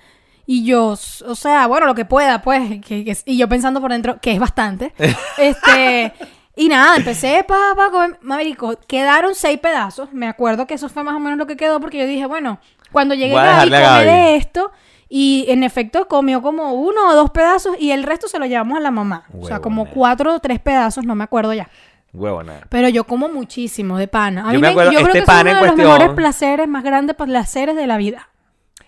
[0.46, 3.90] Y yo, o sea, bueno, lo que pueda, pues, que- que- y yo pensando por
[3.90, 4.92] dentro, que es bastante.
[5.38, 6.12] este,
[6.56, 10.12] y nada, empecé, pa, pa, comer, marico, quedaron seis pedazos.
[10.12, 12.58] Me acuerdo que eso fue más o menos lo que quedó, porque yo dije, bueno,
[12.92, 14.06] cuando llegue Voy a Gaby, dejarle a come Gaby.
[14.06, 14.72] de esto.
[15.08, 18.76] Y en efecto comió como uno o dos pedazos y el resto se lo llevamos
[18.78, 19.24] a la mamá.
[19.36, 21.68] O sea, como cuatro o tres pedazos, no me acuerdo ya.
[22.12, 22.60] Huevona.
[22.68, 24.42] Pero yo como muchísimo de pana.
[24.48, 25.88] A Yo mí me acuerdo, yo creo este que pan es uno de los cuestión-
[25.98, 28.28] mejores placeres, más grandes placeres de la vida.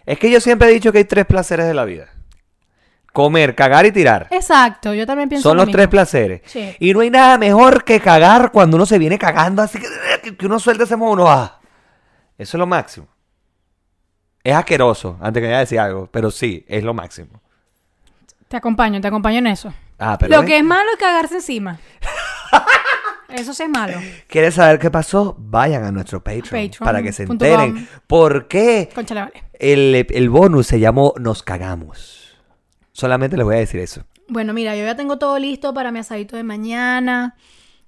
[0.07, 2.07] Es que yo siempre he dicho que hay tres placeres de la vida.
[3.12, 4.27] Comer, cagar y tirar.
[4.31, 6.41] Exacto, yo también pienso Son lo los tres placeres.
[6.47, 6.75] Sí.
[6.79, 10.47] Y no hay nada mejor que cagar cuando uno se viene cagando, así que, que-
[10.47, 11.23] uno suelta ese mono.
[11.25, 11.61] uno ah.
[12.38, 13.07] Eso es lo máximo.
[14.44, 17.40] Es asqueroso, antes que vaya a decir algo, pero sí, es lo máximo.
[18.48, 19.72] Te acompaño, te acompaño en eso.
[19.98, 21.78] Ah, pero lo que es malo es cagarse encima.
[23.28, 23.98] eso sí es malo.
[24.26, 25.37] ¿Quieres saber qué pasó?
[25.38, 27.87] Vayan a nuestro Patreon, Patreon para que se enteren com.
[28.07, 29.44] por qué Conchale, vale.
[29.59, 32.37] el, el bonus se llamó Nos cagamos.
[32.92, 34.02] Solamente les voy a decir eso.
[34.28, 37.37] Bueno, mira, yo ya tengo todo listo para mi asadito de mañana.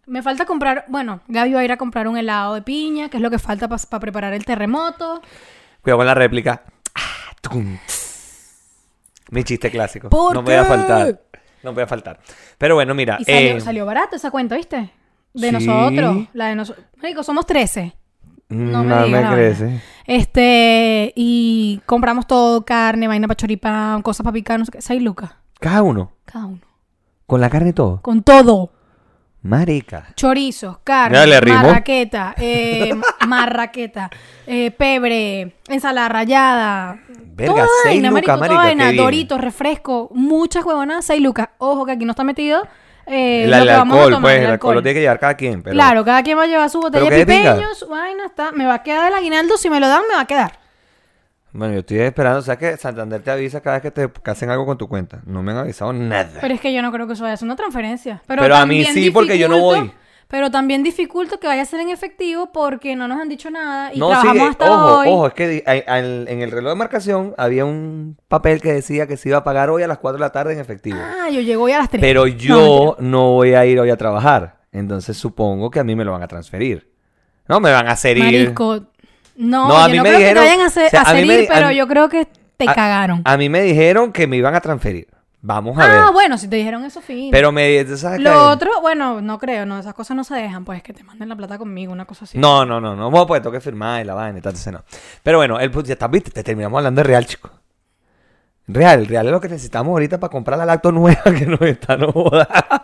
[0.06, 3.16] Me falta comprar, bueno, Gaby va a ir a comprar un helado de piña, que
[3.16, 5.22] es lo que falta para preparar el terremoto.
[5.84, 6.62] Cuidado con la réplica.
[6.94, 7.58] Ah.
[9.30, 10.08] Mi chiste clásico.
[10.08, 11.20] ¿Por no me voy a faltar.
[11.62, 12.20] No me voy a faltar.
[12.58, 13.18] Pero bueno, mira.
[13.20, 14.90] Y salió, eh, salió barato esa cuenta, ¿viste?
[15.34, 15.52] De Sí.
[15.52, 16.28] nosotros.
[16.32, 16.86] La de nosotros.
[17.26, 17.94] Somos 13.
[18.48, 19.80] No me no digas me crece.
[20.06, 24.82] Este, y compramos todo, carne, vaina para choripán, cosas para picar, no sé qué.
[24.82, 25.32] 6 lucas.
[25.60, 26.12] Cada uno.
[26.24, 26.60] Cada uno.
[27.26, 28.00] Con la carne y todo.
[28.02, 28.70] Con todo.
[29.44, 30.06] Marica.
[30.16, 31.18] Chorizos, carne,
[31.52, 32.94] marraqueta, eh,
[33.26, 34.10] marraqueta,
[34.46, 36.98] eh, pebre, ensalada rallada.
[37.36, 38.96] Verga, toda seis vaina, lucas, marico, toda vaina, bien.
[38.96, 41.50] doritos, refresco, muchas huevonas, 6 lucas.
[41.58, 42.66] Ojo que aquí no está metido
[43.06, 44.34] eh, el, lo el que vamos a alcohol, tomar, pues.
[44.34, 44.74] el El alcohol alcohol.
[44.76, 45.62] lo tiene que llevar cada quien.
[45.62, 45.74] Pero...
[45.74, 48.74] Claro, cada quien va a llevar su botella de pipeño, su vaina, está, me va
[48.74, 50.63] a quedar el aguinaldo, si me lo dan, me va a quedar.
[51.54, 52.40] Bueno, yo estoy esperando.
[52.40, 54.88] O sea que Santander te avisa cada vez que te que hacen algo con tu
[54.88, 55.22] cuenta.
[55.24, 56.38] No me han avisado nada.
[56.40, 58.22] Pero es que yo no creo que eso vaya a ser una transferencia.
[58.26, 59.92] Pero, Pero a mí sí, porque yo no voy.
[60.26, 63.94] Pero también dificulto que vaya a ser en efectivo porque no nos han dicho nada
[63.94, 65.08] y no, trabajamos sí, hasta ojo, hoy.
[65.08, 69.28] ojo, es que en el reloj de marcación había un papel que decía que se
[69.28, 70.98] iba a pagar hoy a las 4 de la tarde en efectivo.
[70.98, 72.00] Ah, yo llego hoy a las 3.
[72.00, 74.62] Pero yo no, voy a ir hoy a trabajar.
[74.72, 76.90] Entonces supongo que a mí me lo van a transferir.
[77.46, 78.54] No me van a hacer ir.
[79.36, 80.90] No, No, a yo mí no me creo dijeron- que te vayan a hacer, o
[80.90, 83.22] sea, a a mí hacer me- ir, pero yo creo que te cagaron.
[83.24, 85.08] A mí me dijeron que me iban a transferir.
[85.46, 86.12] Vamos a ah, ver.
[86.14, 87.30] bueno, si te dijeron eso, fin.
[87.30, 90.64] Pero me ¿tú sabes Lo otro, bueno, no creo, no, esas cosas no se dejan,
[90.64, 92.38] pues que te manden la plata conmigo, una cosa así.
[92.38, 93.10] No, no, no, no.
[93.10, 94.82] Bueno, pues tengo que firmar y la vaina y tal, no.
[95.22, 97.50] Pero bueno, el, ya está, viste, te terminamos hablando de Real, chico.
[98.66, 101.98] Real, Real es lo que necesitamos ahorita para comprar la lacto nueva que nos está
[101.98, 102.14] no.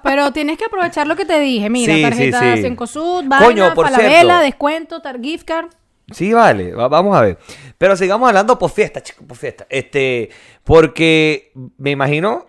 [0.02, 1.70] Pero tienes que aprovechar lo que te dije.
[1.70, 2.62] Mira, Sí, sí, tarjeta sí.
[2.62, 4.38] Cencosud, vaina, Coño, por cierto.
[4.40, 5.68] descuento, tar- gift card.
[6.12, 7.38] Sí, vale, va- vamos a ver.
[7.78, 9.66] Pero sigamos hablando por fiesta, chicos, por fiesta.
[9.70, 10.30] Este,
[10.64, 12.46] porque me imagino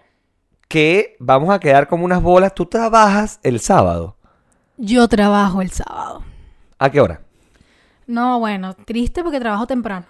[0.68, 2.54] que vamos a quedar como unas bolas.
[2.56, 4.18] Tú trabajas el sábado.
[4.78, 6.24] Yo trabajo el sábado.
[6.80, 7.22] ¿A qué hora?
[8.08, 10.06] No, bueno, triste porque trabajo temprano.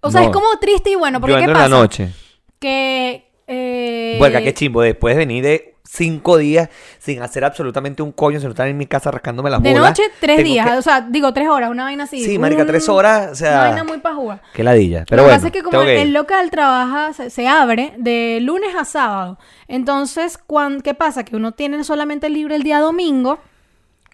[0.00, 0.26] O sea, No.
[0.28, 1.64] es como triste y bueno, porque Yo ¿qué pasa?
[1.66, 2.12] en la noche.
[2.58, 3.24] Que...
[3.46, 4.82] Eh, Bueno, qué chimbo.
[4.82, 8.86] Después de venir de cinco días sin hacer absolutamente un coño, sin estar en mi
[8.86, 9.90] casa rascándome las De bolas.
[9.90, 10.66] noche, tres tengo días.
[10.70, 12.22] que- O sea, digo, tres horas, una vaina así.
[12.22, 14.40] Sí, marica, Un- tres horas, o sea- Una vaina muy pajúa.
[14.52, 15.04] Qué ladilla.
[15.08, 17.94] Pero Lo que bueno, pasa es que como que el local trabaja, se, se abre
[17.96, 19.38] de lunes a sábado.
[19.66, 21.24] Entonces, cuan- ¿qué pasa?
[21.24, 23.38] Que uno tiene solamente libre el día domingo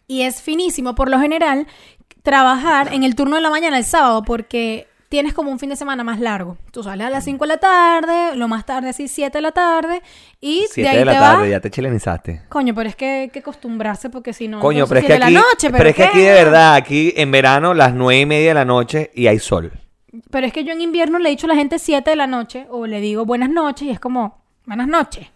[0.07, 1.67] y es finísimo, por lo general,
[2.23, 5.77] trabajar en el turno de la mañana el sábado porque tienes como un fin de
[5.77, 6.57] semana más largo.
[6.73, 9.53] Tú sales a las 5 de la tarde, lo más tarde así 7 de la
[9.53, 10.03] tarde
[10.41, 11.51] y de Siete ahí de la te tarde, vas.
[11.51, 12.43] ya te chilenizaste.
[12.49, 14.59] Coño, pero es que hay que acostumbrarse porque si no...
[14.59, 17.13] Coño, pero es que de aquí, la noche, pero es que aquí de verdad, aquí
[17.17, 19.71] en verano, las nueve y media de la noche y hay sol.
[20.33, 22.27] Pero es que yo en invierno le he dicho a la gente 7 de la
[22.27, 25.29] noche o le digo buenas noches y es como buenas noches.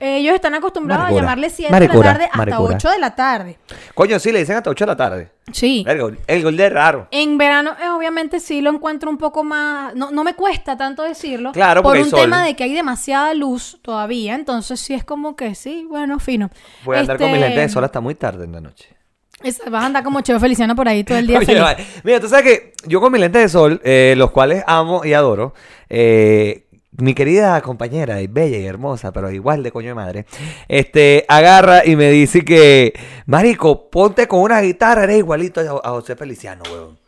[0.00, 1.20] Ellos están acostumbrados Maricura.
[1.22, 2.76] a llamarle 7 de la tarde hasta maricura.
[2.76, 3.58] 8 de la tarde.
[3.94, 5.30] Coño, sí, le dicen hasta 8 de la tarde.
[5.52, 5.84] Sí.
[5.88, 7.08] El gol, el gol de raro.
[7.10, 9.94] En verano, eh, obviamente, sí lo encuentro un poco más.
[9.94, 11.52] No, no me cuesta tanto decirlo.
[11.52, 12.20] Claro, Por porque hay un sol.
[12.20, 14.34] tema de que hay demasiada luz todavía.
[14.34, 16.50] Entonces, sí es como que sí, bueno, fino.
[16.84, 18.94] Voy a andar con Este, mis lentes de sol hasta muy tarde en la noche.
[19.42, 21.62] es- vas a andar como Cheo Feliciano por ahí todo el día Oye, feliz.
[21.62, 21.86] vale.
[22.04, 25.12] Mira, tú sabes que yo con mis lentes de sol, eh, los cuales amo y
[25.14, 25.54] adoro,
[25.88, 26.66] eh,
[26.98, 30.26] mi querida compañera, y bella y hermosa, pero igual de coño de madre,
[30.68, 32.92] este, agarra y me dice que,
[33.26, 36.98] marico, ponte con una guitarra, eres igualito a, a José Feliciano, weón.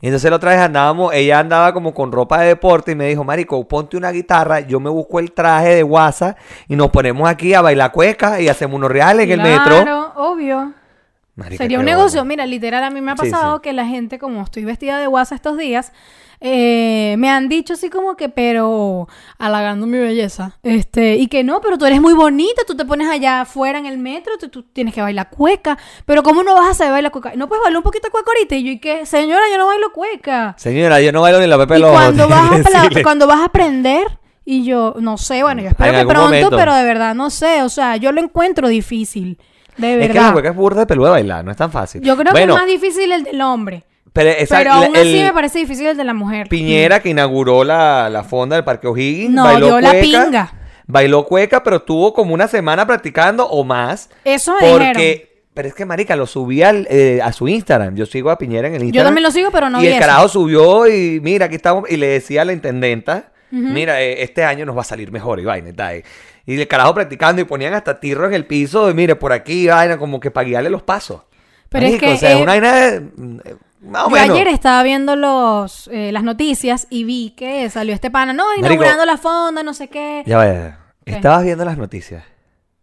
[0.00, 3.06] Y entonces la otra vez andábamos, ella andaba como con ropa de deporte y me
[3.08, 6.36] dijo, marico, ponte una guitarra, yo me busco el traje de guasa
[6.68, 9.82] y nos ponemos aquí a bailar cueca y hacemos unos reales en el metro.
[9.82, 10.74] Claro, obvio.
[11.36, 12.22] Marica, Sería un negocio.
[12.24, 13.62] Mira, literal, a mí me ha Sí, pasado sí.
[13.62, 15.90] que la gente, como estoy vestida de guasa estos días,
[16.40, 20.58] eh, me han dicho así como que, pero halagando mi belleza.
[20.62, 23.86] Este, y que no, pero tú eres muy bonita, tú te pones allá afuera en
[23.86, 25.78] el metro, tú, tú tienes que bailar cueca.
[26.06, 27.32] Pero ¿cómo no vas a saber bailar cueca?
[27.36, 28.54] ¿No puedes bailar un poquito de cueca ahorita?
[28.56, 29.06] Y yo, ¿y qué?
[29.06, 30.54] Señora, yo no bailo cueca.
[30.58, 33.02] Señora, yo no bailo ni la pepe Lobo, cuando vas, a pla- decirle.
[33.02, 34.06] cuando vas a aprender,
[34.44, 36.50] y yo, no sé, bueno, yo espero que pronto, momento.
[36.56, 37.62] pero de verdad no sé.
[37.62, 39.38] O sea, yo lo encuentro difícil.
[39.78, 40.32] De Es que la verdad.
[40.34, 42.02] cueca es burda de peluda de bailar, no es tan fácil.
[42.02, 43.84] Yo creo bueno, que es más difícil el del hombre.
[44.14, 46.48] Pero, esa- Pero aún el- así me parece difícil el de la mujer.
[46.48, 49.34] Piñera que inauguró la, la fonda del Parque O'Higgins.
[49.34, 50.52] No, bailó yo la pinga.
[50.86, 54.08] Bailó cueca, pero estuvo como una semana practicando o más.
[54.24, 54.86] Eso me dijeron.
[54.88, 57.94] Porque, pero es que marica, lo subí al, eh, a su Instagram.
[57.96, 59.02] Yo sigo a Piñera en el Instagram.
[59.02, 60.00] Yo también lo sigo, pero no Y vi el eso.
[60.00, 61.90] carajo subió y mira, aquí estamos.
[61.90, 65.40] Y le decía a la intendenta, mira, eh, este año nos va a salir mejor
[65.40, 66.02] y vaina y tal.
[66.46, 68.90] Y el carajo practicando y ponían hasta tirro en el piso.
[68.90, 71.22] Y mire, por aquí, vaina, como que para guiarle los pasos.
[71.70, 73.00] Pero es que, o sea, es eh, una vaina de-
[73.84, 74.30] más o Yo menos.
[74.36, 78.66] ayer estaba viendo los, eh, las noticias y vi que salió este pana, no, Marico.
[78.66, 80.22] inaugurando la fonda, no sé qué.
[80.26, 80.78] Ya vaya.
[81.04, 81.12] ¿Qué?
[81.14, 82.24] Estabas viendo las noticias.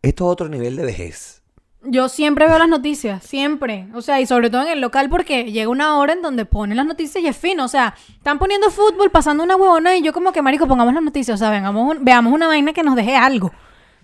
[0.01, 1.41] Esto es otro nivel de vejez.
[1.83, 3.87] Yo siempre veo las noticias, siempre.
[3.95, 6.77] O sea, y sobre todo en el local porque llega una hora en donde ponen
[6.77, 7.65] las noticias y es fino.
[7.65, 11.01] O sea, están poniendo fútbol, pasando una huevona y yo como que, marico, pongamos las
[11.03, 11.33] noticias.
[11.33, 13.51] O sea, vengamos un- veamos una vaina que nos deje algo.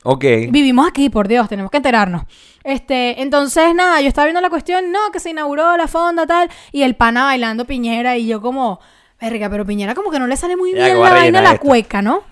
[0.03, 0.23] Ok.
[0.49, 2.23] Vivimos aquí, por Dios, tenemos que enterarnos.
[2.63, 6.49] Este, entonces, nada, yo estaba viendo la cuestión, no, que se inauguró la fonda, tal,
[6.71, 8.79] y el pana bailando Piñera, y yo como,
[9.21, 11.43] verga, pero Piñera como que no le sale muy Ya, bien la a vaina rellenar
[11.43, 11.65] la esto.
[11.65, 12.23] cueca, ¿no?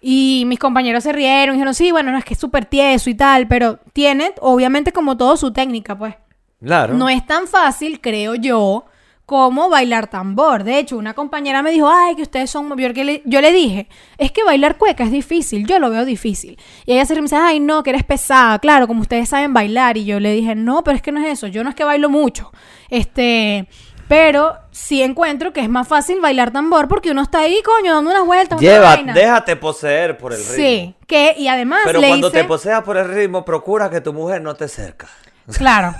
[0.00, 3.08] Y mis compañeros se rieron y dijeron, sí, bueno, no, es que es súper tieso
[3.10, 6.14] y tal, pero tiene, obviamente, como todo su técnica, pues.
[6.60, 6.94] Claro.
[6.94, 8.84] No es tan fácil, creo yo,
[9.32, 10.62] como bailar tambor.
[10.62, 12.68] De hecho, una compañera me dijo, ay, que ustedes son...
[12.76, 16.58] Yo le, yo le dije, es que bailar cueca es difícil, yo lo veo difícil.
[16.84, 19.96] Y ella se me dice, ay, no, que eres pesada, claro, como ustedes saben bailar.
[19.96, 21.82] Y yo le dije, no, pero es que no es eso, yo no es que
[21.82, 22.52] bailo mucho.
[22.90, 23.66] Este...
[24.06, 28.10] Pero sí encuentro que es más fácil bailar tambor porque uno está ahí, coño, dando
[28.10, 28.60] unas vueltas.
[28.60, 29.14] Lleva, vaina.
[29.14, 30.54] déjate poseer por el ritmo.
[30.54, 32.42] Sí, que, y además Pero le cuando hice...
[32.42, 35.08] te poseas por el ritmo, procura que tu mujer no te cerca.
[35.56, 35.94] Claro.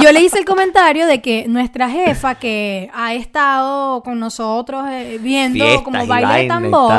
[0.00, 5.18] Yo le hice el comentario de que nuestra jefa que ha estado con nosotros eh,
[5.20, 6.92] viendo Fiestas como baile de tambor,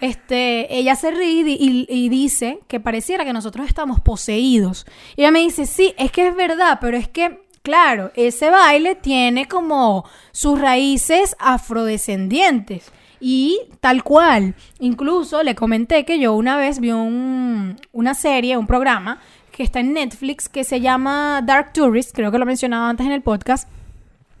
[0.00, 4.86] este, ella se ríe y, y- y dice que pareciera que nosotros estamos poseídos.
[5.16, 8.94] Y ella me dice, sí, es que es verdad, pero es que, claro, ese baile
[8.94, 12.92] tiene como sus raíces afrodescendientes.
[13.24, 14.54] Y tal cual.
[14.80, 19.20] Incluso le comenté que yo una vez vi un- una serie, un programa
[19.62, 23.06] que está en Netflix que se llama Dark Tourist, creo que lo he mencionado antes
[23.06, 23.68] en el podcast.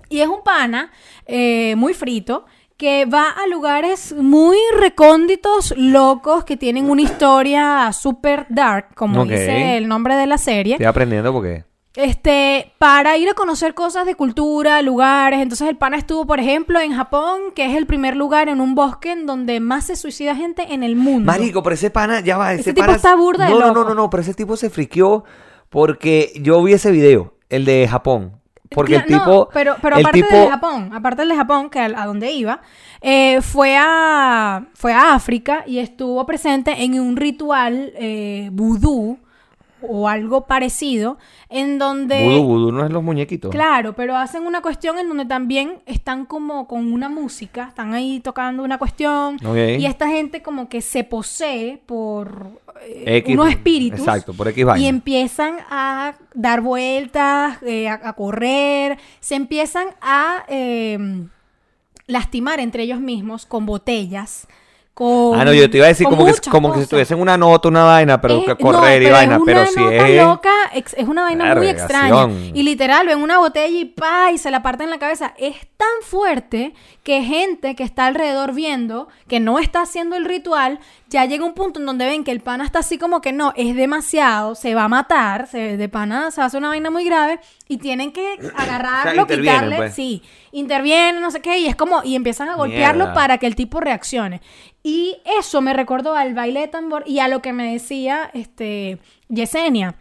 [0.08, 0.90] Y es un pana
[1.26, 2.44] eh, muy frito
[2.76, 9.76] que va a lugares muy recónditos, locos, que tienen una historia super dark, como dice
[9.76, 10.74] el nombre de la serie.
[10.74, 11.64] Estoy aprendiendo porque...
[11.94, 15.40] Este, para ir a conocer cosas de cultura, lugares.
[15.40, 18.74] Entonces el pana estuvo, por ejemplo, en Japón, que es el primer lugar en un
[18.74, 21.30] bosque en donde más se suicida gente en el mundo.
[21.30, 23.74] Marico, pero ese pana, ya va, ese, Ese tipo está burda de No, no, no,
[23.74, 23.88] loco.
[23.90, 25.24] no, no, pero ese tipo se friqueó
[25.68, 28.40] porque yo vi ese video, el de Japón.
[28.70, 29.48] Porque el no, tipo...
[29.52, 32.30] pero, pero aparte tipo, del de Japón, aparte del de Japón, que a, a donde
[32.32, 32.62] iba,
[33.02, 39.18] eh, fue a fue a África y estuvo presente en un ritual eh, vudú
[39.88, 41.18] o algo parecido,
[41.48, 43.50] en donde Vudú, vudú no es los muñequitos.
[43.50, 48.20] Claro, pero hacen una cuestión en donde también están como con una música, están ahí
[48.20, 54.00] tocando una cuestión y esta gente como que se posee por eh, X, unos espíritus
[54.00, 54.84] exacto, por X vaina.
[54.84, 60.98] y empiezan a dar vueltas, eh, a, a correr, se empiezan a eh,
[62.06, 64.46] lastimar entre ellos mismos con botellas.
[64.94, 67.38] Con, Ah, no, yo te iba a decir como que, como que si tuviesen una
[67.38, 70.22] nota, una vaina, pero Es- que no, correr y vaina, pero si es...
[70.22, 72.28] loca, ex- es una vaina muy extraña.
[72.52, 75.32] Y literal, ven una botella y pa, y se la parten en la cabeza.
[75.38, 80.78] Es tan fuerte que gente que está alrededor viendo, que no está haciendo el ritual,
[81.08, 83.52] ya llega un punto en donde ven que el pana está así como que no,
[83.56, 86.90] es demasiado, se va a matar, se, de pana se va a hacer una vaina
[86.90, 87.40] muy grave,
[87.72, 89.94] y tienen que agarrarlo, quitarle, pues.
[89.94, 93.14] sí, intervienen, no sé qué, y es como, y empiezan a golpearlo Mierda.
[93.14, 94.42] para que el tipo reaccione.
[94.82, 98.98] Y eso me recordó al baile de tambor y a lo que me decía este
[99.28, 99.94] Yesenia,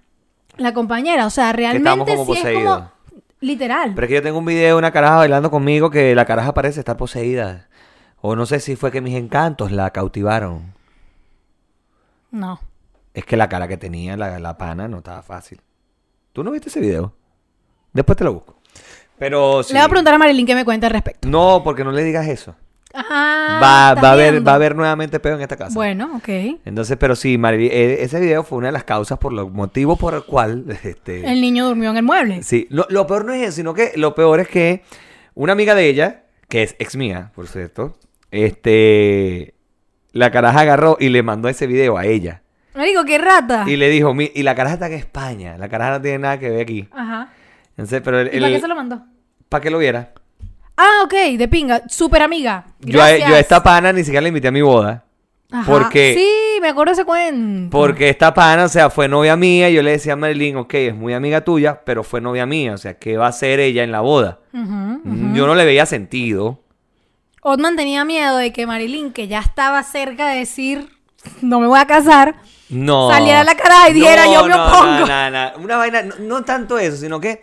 [0.58, 1.26] la compañera.
[1.26, 2.92] O sea, realmente sí es como
[3.40, 3.94] literal.
[3.96, 6.54] Pero es que yo tengo un video de una caraja bailando conmigo que la caraja
[6.54, 7.70] parece estar poseída.
[8.20, 10.74] O no sé si fue que mis encantos la cautivaron.
[12.32, 12.60] No.
[13.14, 15.62] Es que la cara que tenía la, la pana no estaba fácil.
[16.34, 17.14] ¿Tú no viste ese video?
[17.94, 18.60] Después te lo busco.
[19.18, 19.74] Pero sí.
[19.74, 21.28] Le voy a preguntar a Marilyn qué me cuenta al respecto.
[21.28, 22.56] No, porque no le digas eso.
[22.94, 25.74] Ah, va, ¿estás va, a haber, va a haber nuevamente peo en esta casa.
[25.74, 26.28] Bueno, ok.
[26.66, 29.98] Entonces, pero sí, Marily- eh, ese video fue una de las causas por los motivos
[29.98, 32.44] por el cual este, El niño durmió en el mueble.
[32.44, 34.84] Sí, lo, lo peor no es eso, sino que lo peor es que
[35.36, 37.96] una amiga de ella, que es ex mía, por cierto,
[38.32, 39.54] este,
[40.12, 42.42] la caraja agarró y le mandó ese video a ella.
[42.76, 43.66] Marico, qué rata.
[43.68, 46.40] Y le dijo, "Mi- y la caraja está en España, la caraja no tiene nada
[46.40, 46.88] que ver aquí.
[46.92, 47.34] Ajá.
[47.84, 49.02] Entonces, pero el, ¿Y para qué se lo mandó?
[49.50, 50.12] para que lo viera.
[50.78, 51.82] Ah, ok, de pinga.
[51.90, 52.66] Súper amiga.
[52.80, 53.30] Yo a, Gracias.
[53.30, 55.04] yo a esta pana ni siquiera la invité a mi boda.
[55.54, 55.70] Ajá.
[55.70, 57.78] porque- Sí, me acuerdo ese cuento.
[57.78, 59.70] Porque esta pana, o sea, fue novia mía.
[59.70, 62.74] y Yo le decía a Marilyn, ok, es muy amiga tuya, pero fue novia mía.
[62.74, 64.40] O sea, ¿qué va a hacer ella en la boda?
[64.54, 65.02] Ujú.
[65.36, 66.64] Yo no le veía sentido.
[67.42, 70.88] Otman tenía miedo de que Marilyn, que ya estaba cerca de decir,
[71.42, 72.36] no me voy a casar,
[72.70, 73.10] No.
[73.12, 75.06] Saliera la cara y dijera, "Yo me no, opongo".
[75.06, 75.52] No.
[75.62, 77.42] Una vaina, no tanto eso, sino que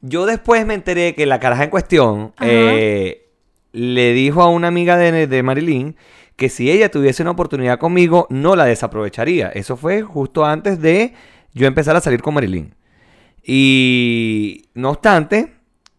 [0.00, 3.28] yo después me enteré que la caraja en cuestión eh,
[3.72, 5.96] le dijo a una amiga de, de Marilyn
[6.36, 9.48] que si ella tuviese una oportunidad conmigo, no la desaprovecharía.
[9.48, 11.12] Eso fue justo antes de
[11.52, 12.74] yo empezar a salir con Marilyn.
[13.44, 15.54] Y no obstante,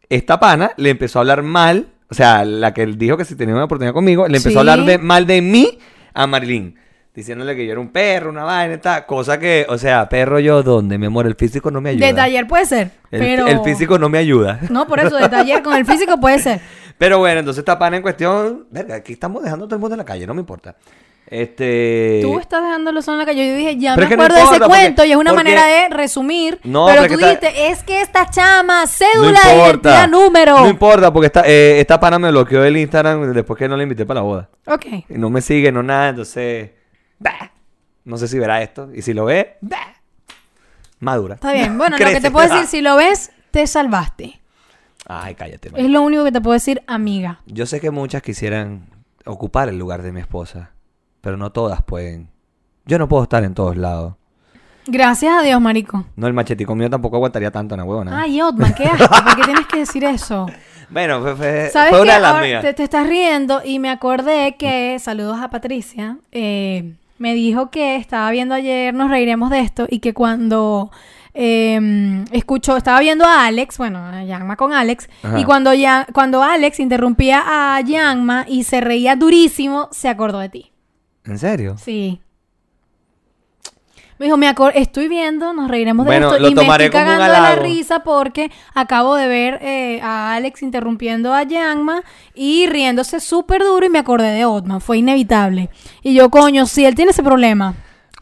[0.10, 3.54] esta pana le empezó a hablar mal, o sea, la que dijo que si tenía
[3.56, 4.58] una oportunidad conmigo, le empezó Sí.
[4.58, 5.78] a hablar de, mal de mí
[6.14, 6.76] a Marilyn.
[7.14, 9.06] Diciéndole que yo era un perro, una vaina, tal.
[9.06, 10.98] Cosa que, o sea, perro yo, ¿dónde?
[10.98, 12.08] Mi amor, el físico no me ayuda.
[12.08, 13.48] de taller puede ser, El, pero...
[13.48, 14.60] el físico no me ayuda.
[14.70, 16.62] No, por eso, de taller con el físico puede ser.
[16.98, 19.96] Pero bueno, entonces esta pana en cuestión, verga, aquí estamos dejando a todo el mundo
[19.96, 20.76] en la calle, no me importa.
[21.26, 22.20] Este.
[22.22, 23.48] Tú estás dejándolo solo en la calle.
[23.50, 25.18] Yo dije, ya Pero me que no acuerdo de ese importa, porque- cuento y es
[25.18, 26.60] una porque- manera de resumir.
[26.64, 30.60] No, pero tú está- dijiste, es que esta chama, No cédula de identidad, número.
[30.60, 33.84] No importa, porque esta, eh, esta pana me bloqueó el Instagram después que no la
[33.84, 34.50] invité para la boda.
[34.68, 34.86] Ok.
[35.10, 36.70] Y no me sigue, no nada, entonces.
[37.22, 37.52] Bah.
[38.04, 38.90] No sé si verá esto.
[38.94, 39.94] Y si lo ve, bah.
[41.00, 41.36] madura.
[41.36, 41.78] Está bien.
[41.78, 44.42] Bueno, lo que te puedo decir, si lo ves, te salvaste.
[45.08, 47.42] Ay, cállate, Es lo único que te puedo decir, amiga.
[47.46, 48.88] Yo sé que muchas quisieran
[49.26, 50.72] ocupar el lugar de mi esposa,
[51.22, 52.30] pero no todas pueden.
[52.86, 54.16] Yo no puedo estar en todos lados.
[54.88, 56.06] Gracias a Dios, marico.
[56.16, 58.20] No, el machetico mío tampoco aguantaría tanto una huevona.
[58.20, 59.08] Ay, Otman, qué asco.
[59.24, 60.48] ¿Por qué tienes que decir eso?
[60.92, 62.62] Bueno, fue, fue- ¿Sabes fue una de las Ahora mías.
[62.62, 67.96] te, te estás riendo y me acordé que, saludos a Patricia, eh, me dijo que
[67.96, 70.92] estaba viendo ayer, nos reiremos de esto, y que cuando
[71.34, 75.40] eh, escuchó, estaba viendo a Alex, bueno, a Yanma con Alex, Ajá.
[75.40, 80.50] y cuando, ya, cuando Alex interrumpía a Yanma y se reía durísimo, se acordó de
[80.50, 80.72] ti.
[81.24, 81.78] ¿En serio?
[81.78, 82.20] Sí.
[84.22, 86.90] Me dijo, me acor- estoy viendo, nos reiremos de Bueno, esto lo y me estoy
[86.92, 92.04] como cagando de la risa porque acabo de ver eh, a Alex interrumpiendo a Yanma
[92.36, 95.72] y riéndose súper duro y me acordé de Otman, fue inevitable.
[96.04, 97.74] Y yo, coño, sí, él tiene ese problema,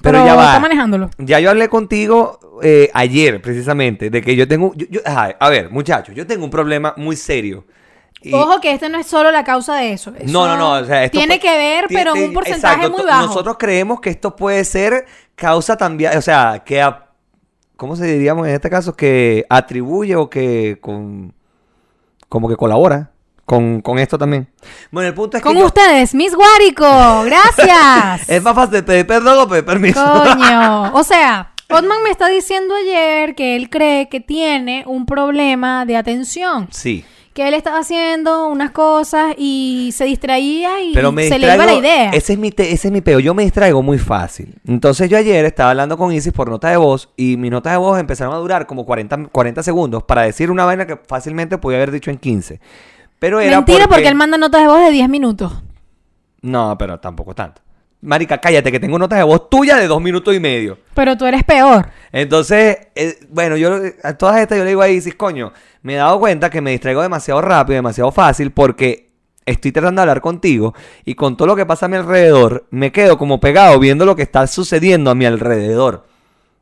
[0.01, 0.45] pero, Pero ya va.
[0.45, 1.09] está manejándolo.
[1.17, 4.71] Ya yo hablé contigo eh, ayer, precisamente, de que yo tengo...
[4.77, 7.65] yo- a ver, muchachos, yo tengo un problema muy serio.
[8.21, 10.13] Y- Ojo que este no es solo la causa de eso.
[10.17, 10.71] eso No, no, no.
[10.73, 13.27] O sea, esto tiene que ver, pero en un porcentaje exacto, muy bajo.
[13.27, 15.05] Nosotros creemos que esto puede ser
[15.39, 17.07] causa también, o sea, que, a-
[17.77, 18.95] ¿cómo se diríamos en este caso?
[18.95, 21.33] Que atribuye o que con,
[22.27, 23.11] como que colabora
[23.45, 24.47] con, con esto también.
[24.91, 26.85] Bueno, el punto es Con que yo- ustedes, Miss Guárico,
[27.25, 28.29] gracias.
[28.29, 29.99] es más fácil pedir perdón o pedir permiso.
[30.03, 30.91] Coño.
[30.93, 35.97] O sea, Otman me está diciendo ayer que él cree que tiene un problema de
[35.97, 36.67] atención.
[36.71, 37.05] sí.
[37.39, 41.65] Que él estaba haciendo unas cosas y se distraía y Pero me se le iba
[41.65, 42.09] la idea.
[42.09, 43.21] Ese es, mi te- ese es mi peo.
[43.21, 44.55] Yo me distraigo muy fácil.
[44.67, 47.77] Entonces yo ayer estaba hablando con Isis por nota de voz y mi nota de
[47.77, 51.77] voz empezaron a durar como 40, 40 segundos para decir una vaina que fácilmente podía
[51.77, 52.59] haber dicho en 15.
[53.19, 53.93] Pero era Mentira, porque...
[53.95, 55.63] porque él manda notas de voz de 10 minutos.
[56.41, 57.61] No, pero tampoco tanto.
[58.01, 60.77] Marica, cállate, que tengo notas de voz tuya de dos minutos y medio.
[60.93, 61.89] Pero tú eres peor.
[62.13, 65.97] Entonces, eh, bueno, yo a todas estas yo le digo a Isis, coño, me he
[65.97, 69.09] dado cuenta que me distraigo demasiado rápido, demasiado fácil, porque
[69.45, 72.91] estoy tratando de hablar contigo y con todo lo que pasa a mi alrededor, me
[72.91, 76.05] quedo como pegado viendo lo que está sucediendo a mi alrededor.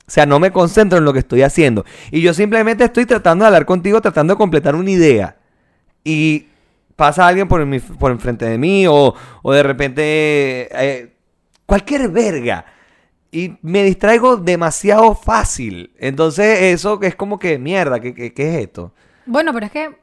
[0.08, 1.86] O sea, no me concentro en lo que estoy haciendo.
[2.12, 5.38] Y yo simplemente estoy tratando de hablar contigo, tratando de completar una idea.
[6.04, 6.48] Y
[6.96, 9.14] pasa alguien por, mi, por enfrente de mí o,
[9.44, 11.17] o de repente eh,
[11.68, 12.66] cualquier verga.
[13.32, 15.92] Y me distraigo demasiado fácil.
[16.00, 18.94] Entonces eso es como que mierda, ¿qué, qué, qué es esto?
[19.28, 19.96] Bueno, pero es que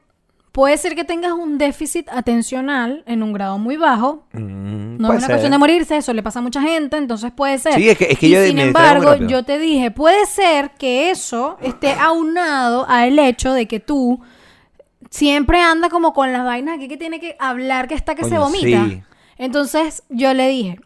[0.51, 4.23] puede ser que tengas un déficit atencional en un grado muy bajo.
[4.31, 5.29] Mm, No es una ser.
[5.31, 7.73] cuestión de morirse, eso le pasa a mucha gente, entonces puede ser.
[7.73, 11.09] Sí, es que- es que y yo sin embargo, yo te dije, puede ser que
[11.09, 14.21] eso esté aunado al hecho de que tú
[15.09, 18.37] siempre andas como con las vainas aquí que tiene que hablar que está que se
[18.37, 18.85] vomita.
[18.85, 19.01] sí.
[19.37, 20.79] Entonces yo le dije,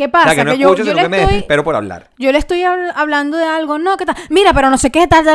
[0.00, 0.30] ¿Qué pasa?
[0.30, 1.76] O sea, que no Que yo- escucho, yo sino le que me estoy- desespero por
[1.76, 2.08] hablar.
[2.18, 4.16] Yo le estoy habl- hablando de algo, no, ¿qué tal?
[4.30, 5.26] Mira, pero no sé qué, tal,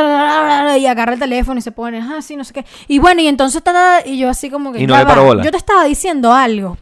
[0.76, 2.64] y agarra el teléfono y se pone, ah, sí, no sé qué.
[2.88, 4.80] Y bueno, y entonces, tal, y yo así como que.
[4.82, 5.44] Y no le paro bola.
[5.44, 6.78] Yo te estaba diciendo algo.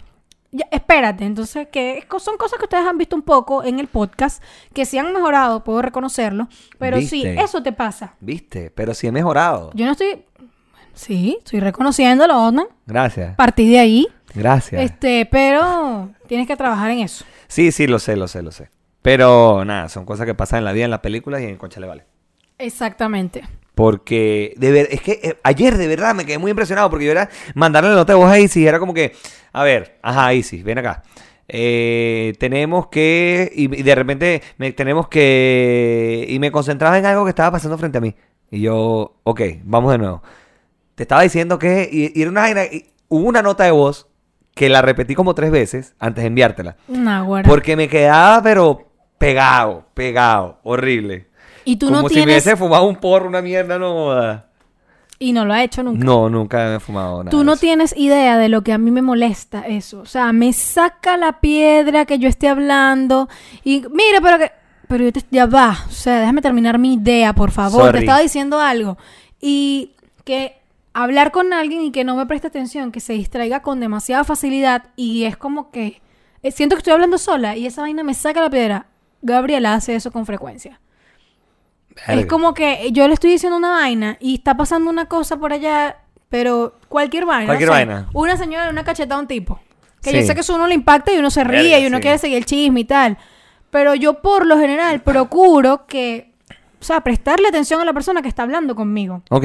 [0.50, 4.42] Ya, espérate, entonces, que son cosas que ustedes han visto un poco en el podcast,
[4.72, 7.38] que sí han mejorado, puedo reconocerlo, pero sí, ¿Viste?
[7.42, 8.14] eso te pasa.
[8.20, 8.70] ¿Viste?
[8.74, 9.72] Pero sí he mejorado.
[9.74, 10.24] Yo no estoy.
[10.94, 12.68] Sí, estoy reconociéndolo, Otman.
[12.86, 13.34] Gracias.
[13.36, 14.08] Partí de ahí.
[14.34, 14.80] Gracias.
[14.82, 17.24] Este, pero tienes que trabajar en eso.
[17.54, 18.68] Sí, sí, lo sé, lo sé, lo sé.
[19.00, 21.78] Pero nada, son cosas que pasan en la vida, en las películas y en Concha
[21.78, 22.04] le vale.
[22.58, 23.44] Exactamente.
[23.76, 27.12] Porque, de ver, es que eh, ayer de verdad me quedé muy impresionado porque yo
[27.12, 29.12] era mandarle la nota de voz a Isis y era como que,
[29.52, 31.04] a ver, ajá, Isis, ven acá.
[31.46, 37.22] Eh, tenemos que, y, y de repente me, tenemos que, y me concentraba en algo
[37.22, 38.16] que estaba pasando frente a mí.
[38.50, 40.24] Y yo, ok, vamos de nuevo.
[40.96, 44.08] Te estaba diciendo que, y, y era una y hubo una nota de voz
[44.54, 46.76] que la repetí como tres veces antes de enviártela.
[46.88, 47.48] Naguará.
[47.48, 48.88] Porque me quedaba, pero
[49.18, 51.28] pegado, pegado, horrible.
[51.64, 52.26] Y tú Como no si tienes.
[52.26, 54.42] me hubiese fumado un porro, una mierda, no.
[55.18, 56.04] Y no lo ha hecho nunca.
[56.04, 57.30] No, nunca me he fumado nada.
[57.30, 60.00] Tú no tienes idea de lo que a mí me molesta eso.
[60.00, 63.28] O sea, me saca la piedra que yo esté hablando.
[63.62, 64.52] Y mira, pero que.
[64.86, 65.78] Pero yo te, ya va.
[65.88, 67.86] O sea, déjame terminar mi idea, por favor.
[67.86, 67.92] Sorry.
[67.92, 68.98] Te estaba diciendo algo.
[69.40, 69.92] Y
[70.24, 70.58] que
[70.94, 74.84] hablar con alguien y que no me preste atención, que se distraiga con demasiada facilidad.
[74.96, 76.00] Y es como que.
[76.42, 78.86] eh, siento que estoy hablando sola y esa vaina me saca la piedra.
[79.22, 80.80] Gabriela hace eso con frecuencia.
[82.08, 85.52] Es como que yo le estoy diciendo una vaina y está pasando una cosa por
[85.52, 87.46] allá, pero cualquier vaina.
[87.46, 88.08] Cualquier vaina.
[88.12, 89.60] Una señora, una cachetada a un tipo.
[90.02, 90.16] Que Sí.
[90.16, 92.02] yo sé que eso uno le impacta y uno se ríe Verga, y uno sí.
[92.02, 93.16] quiere seguir el chisme y tal.
[93.70, 96.32] Pero yo por lo general procuro que,
[96.80, 99.22] o sea, prestarle atención a la persona que está hablando conmigo.
[99.30, 99.44] Ok.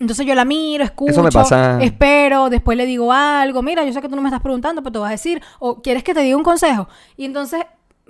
[0.00, 3.92] Entonces yo la miro, escucho, Eso me pasa- espero, después le digo algo, mira, yo
[3.92, 6.14] sé que tú no me estás preguntando, pero te vas a decir, o quieres que
[6.14, 6.88] te diga un consejo.
[7.18, 7.64] Y entonces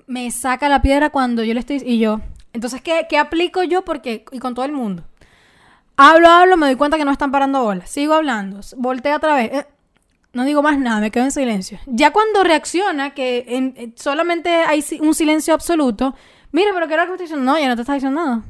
[0.06, 2.20] me saca la piedra cuando yo le estoy, y yo,
[2.52, 3.82] entonces, ¿qué, qué aplico yo?
[3.84, 5.02] Porque, y con todo el mundo.
[5.96, 7.90] Hablo, hablo, me doy cuenta que no están parando bolas.
[7.90, 9.52] Sigo hablando, volteo otra vez.
[9.52, 9.66] eh,
[10.32, 11.80] no digo más nada, me quedo en silencio.
[11.86, 16.14] Ya cuando reacciona, que en- eh, solamente hay un silencio absoluto,
[16.52, 17.52] mira, pero ¿qué era lo que me estoy diciendo?
[17.52, 18.42] No, ya no te estás diciendo nada.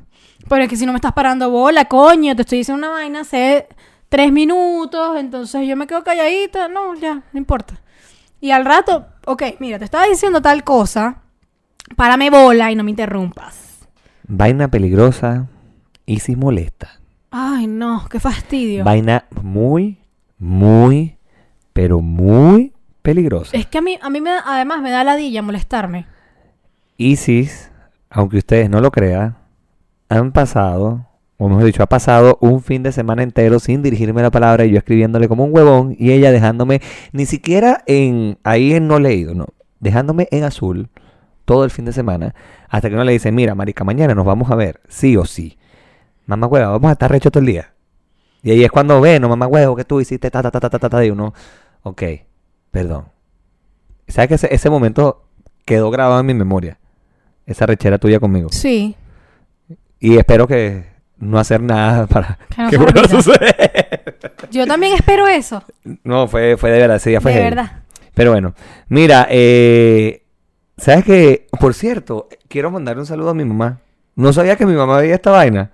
[0.49, 3.21] Pero es que si no me estás parando bola, coño, te estoy diciendo una vaina
[3.21, 3.69] hace
[4.09, 7.81] tres minutos, entonces yo me quedo calladita, no, ya, no importa.
[8.41, 11.23] Y al rato, ok, mira, te estaba diciendo tal cosa,
[11.97, 13.89] párame bola y no me interrumpas.
[14.27, 15.47] Vaina peligrosa
[16.07, 17.01] y si molesta.
[17.31, 18.85] Ay, no, qué fastidio.
[18.85, 19.99] Vaina muy,
[20.39, 21.17] muy,
[21.73, 22.73] pero muy
[23.03, 23.57] peligrosa.
[23.57, 26.07] Es que a mí, a mí me además me da ladilla molestarme.
[26.97, 27.71] Isis,
[28.09, 29.37] aunque ustedes no lo crean,
[30.11, 31.07] han pasado,
[31.39, 34.73] o mejor dicho, ha pasado un fin de semana entero sin dirigirme la palabra y
[34.73, 36.83] yo escribiéndole como un huevón y ella dejándome
[37.13, 39.47] ni siquiera en ahí en no leído, no,
[39.79, 40.91] dejándome en azul
[41.45, 42.35] todo el fin de semana
[42.69, 45.59] hasta que uno le dice, mira, marica, mañana nos vamos a ver, sí o sí.
[46.27, 47.73] Mamá hueva, vamos a estar recho todo el día.
[48.43, 50.71] Y ahí es cuando ve, no mamá huevo, que tú hiciste ta ta ta ta
[50.71, 51.35] ta ta, ta", y uno,
[51.83, 52.03] ok,
[52.73, 53.07] perdón.
[54.09, 55.25] ¿Sabes que ese, ese momento
[55.65, 56.79] quedó grabado en mi memoria?
[57.47, 58.49] Esa rechera tuya conmigo.
[58.51, 58.97] Sí.
[60.01, 60.85] Y espero que
[61.19, 63.23] no hacer nada para Que no que se vuelva a repita.
[63.23, 64.19] suceder.
[64.51, 65.63] Yo también espero eso.
[66.05, 67.51] No, fue, fue de verdad, ese día fue de heavy.
[67.55, 67.73] verdad.
[68.15, 68.55] Pero bueno,
[68.89, 70.25] mira, eh,
[70.77, 71.47] ¿sabes qué?
[71.61, 73.79] Por cierto, quiero mandarle un saludo a mi mamá.
[74.17, 75.71] No sabía que mi mamá veía esta vaina.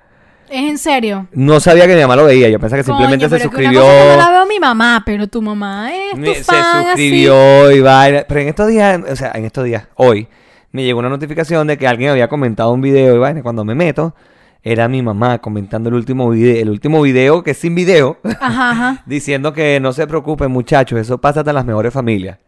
[0.49, 1.27] Es en serio.
[1.33, 2.49] No sabía que mi mamá lo veía.
[2.49, 3.85] Yo pensaba que simplemente Coño, se pero que suscribió.
[3.85, 6.45] Una cosa que no la veo mi mamá, pero tu mamá es tu Me- fan
[6.45, 6.85] se así.
[6.89, 8.25] suscribió y vaina.
[8.29, 10.29] Pero en estos días, o sea, en estos días, hoy,
[10.73, 13.43] me llegó una notificación de que alguien había comentado un video y vaina.
[13.43, 14.15] Cuando me meto,
[14.63, 18.71] era mi mamá comentando el último video, el último video que es sin video, Ajá,
[18.71, 19.03] ajá.
[19.07, 22.39] diciendo que no se preocupen, muchachos, eso pasa hasta en las mejores familias.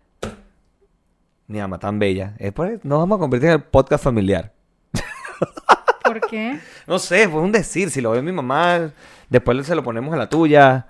[1.47, 2.35] Mi mamá tan bella.
[2.39, 4.53] Es por- nos vamos a convertir en el podcast familiar.
[6.05, 6.59] ¿Por qué?
[6.87, 7.91] No sé, fue un decir.
[7.91, 8.91] Si lo ve mi mamá,
[9.29, 10.87] después se lo ponemos a la tuya.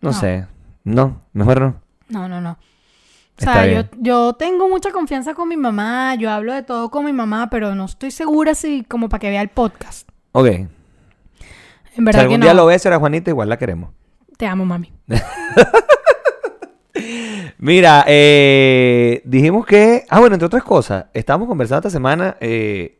[0.00, 0.12] No, No.
[0.12, 0.46] sé.
[0.84, 1.76] No, mejor no.
[2.08, 2.58] No, no, no.
[3.38, 7.04] O sea, yo, yo tengo mucha confianza con mi mamá, yo hablo de todo con
[7.04, 10.08] mi mamá, pero no estoy segura si como para que vea el podcast.
[10.32, 10.46] Ok.
[10.46, 10.68] En
[11.94, 12.46] Si verdad que algún no.
[12.46, 13.90] día lo ves, era Juanita, igual la queremos.
[14.38, 14.92] Te amo, mami.
[17.58, 20.04] Mira, eh, dijimos que.
[20.08, 22.36] Ah, bueno, entre otras cosas, estábamos conversando esta semana.
[22.40, 22.98] Eh,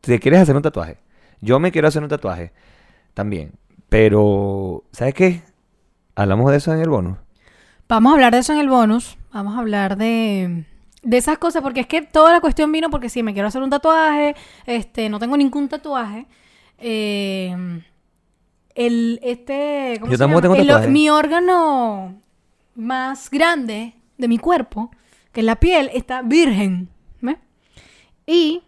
[0.00, 0.98] ¿Te quieres hacer un tatuaje?
[1.40, 2.52] Yo me quiero hacer un tatuaje
[3.14, 3.52] también.
[3.88, 5.42] Pero, ¿sabes qué?
[6.14, 7.18] Hablamos de eso en el bono.
[7.88, 9.16] Vamos a hablar de eso en el bonus.
[9.32, 10.64] Vamos a hablar de,
[11.02, 13.62] de esas cosas, porque es que toda la cuestión vino porque sí, me quiero hacer
[13.62, 14.34] un tatuaje,
[14.66, 16.26] este, no tengo ningún tatuaje.
[16.78, 17.54] Eh,
[18.74, 20.40] el, este, ¿cómo Yo se tampoco llama?
[20.42, 20.88] tengo El- tatuaje.
[20.88, 22.20] mi órgano
[22.74, 24.90] más grande de mi cuerpo,
[25.32, 26.88] que es la piel, está virgen.
[27.20, 27.36] ¿Ves?
[28.26, 28.62] Y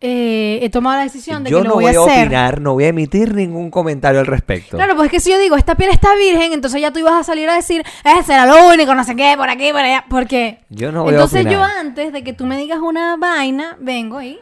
[0.00, 2.24] eh, he tomado la decisión de Yo que lo no voy, voy a hacer.
[2.26, 4.76] opinar, no voy a emitir ningún comentario al respecto.
[4.76, 7.14] Claro, pues es que si yo digo, esta piel está virgen, entonces ya tú ibas
[7.14, 10.04] a salir a decir, ese era lo único, no sé qué, por aquí, por allá.
[10.10, 10.60] Porque.
[10.68, 11.78] Yo no voy a Entonces yo opinar.
[11.78, 14.38] antes de que tú me digas una vaina, vengo y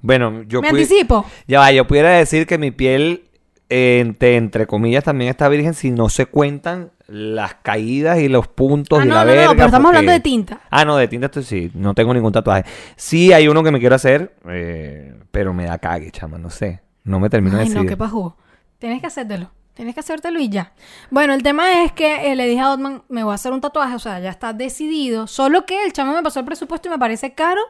[0.00, 1.24] Bueno, yo me anticipo.
[1.46, 3.31] Ya va, yo pudiera decir que mi piel, eh,
[3.72, 9.00] entre, entre comillas, también está virgen si no se cuentan las caídas y los puntos
[9.00, 9.50] Ah, y no, la no, no, verga.
[9.52, 10.60] pero estamos porque- hablando de tinta.
[10.70, 11.70] Ah, no, de tinta esto sí.
[11.74, 12.64] No tengo ningún tatuaje.
[12.96, 16.80] Sí hay uno que me quiero hacer, eh, pero me da cague, chama, no sé.
[17.04, 18.34] No me termino de Ay, no, qué pajú.
[18.78, 19.50] Tienes que hacértelo.
[19.74, 20.72] Tienes que hacértelo y ya.
[21.10, 23.60] Bueno, el tema es que eh, le dije a Otman, me voy a hacer un
[23.62, 25.26] tatuaje, o sea, ya está decidido.
[25.26, 27.60] Solo que el chamo me pasó el presupuesto y me parece caro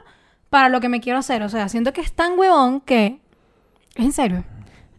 [0.51, 1.43] para lo que me quiero hacer.
[1.43, 3.21] O sea, siento que es tan huevón que...
[3.95, 4.45] Es en serio.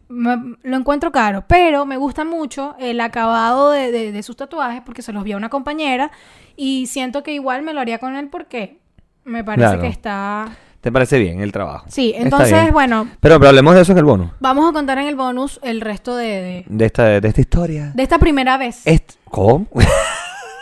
[0.09, 4.81] Me- lo encuentro caro, pero me gusta mucho el acabado de, de- de sus tatuajes
[4.85, 6.11] porque se los vi a una compañera
[6.55, 8.77] y siento que igual me lo haría con él porque
[9.23, 9.81] me parece Claro.
[9.81, 10.49] que está...
[10.81, 11.85] ¿Te parece bien el trabajo?
[11.87, 14.33] Sí, entonces, bueno, Pero, pero hablemos de eso en el bono.
[14.41, 17.91] vamos a contar en el bonus el resto de- de, De esta, de esta historia.
[17.95, 18.85] de esta primera vez.
[18.85, 19.65] Est- ¿Cómo?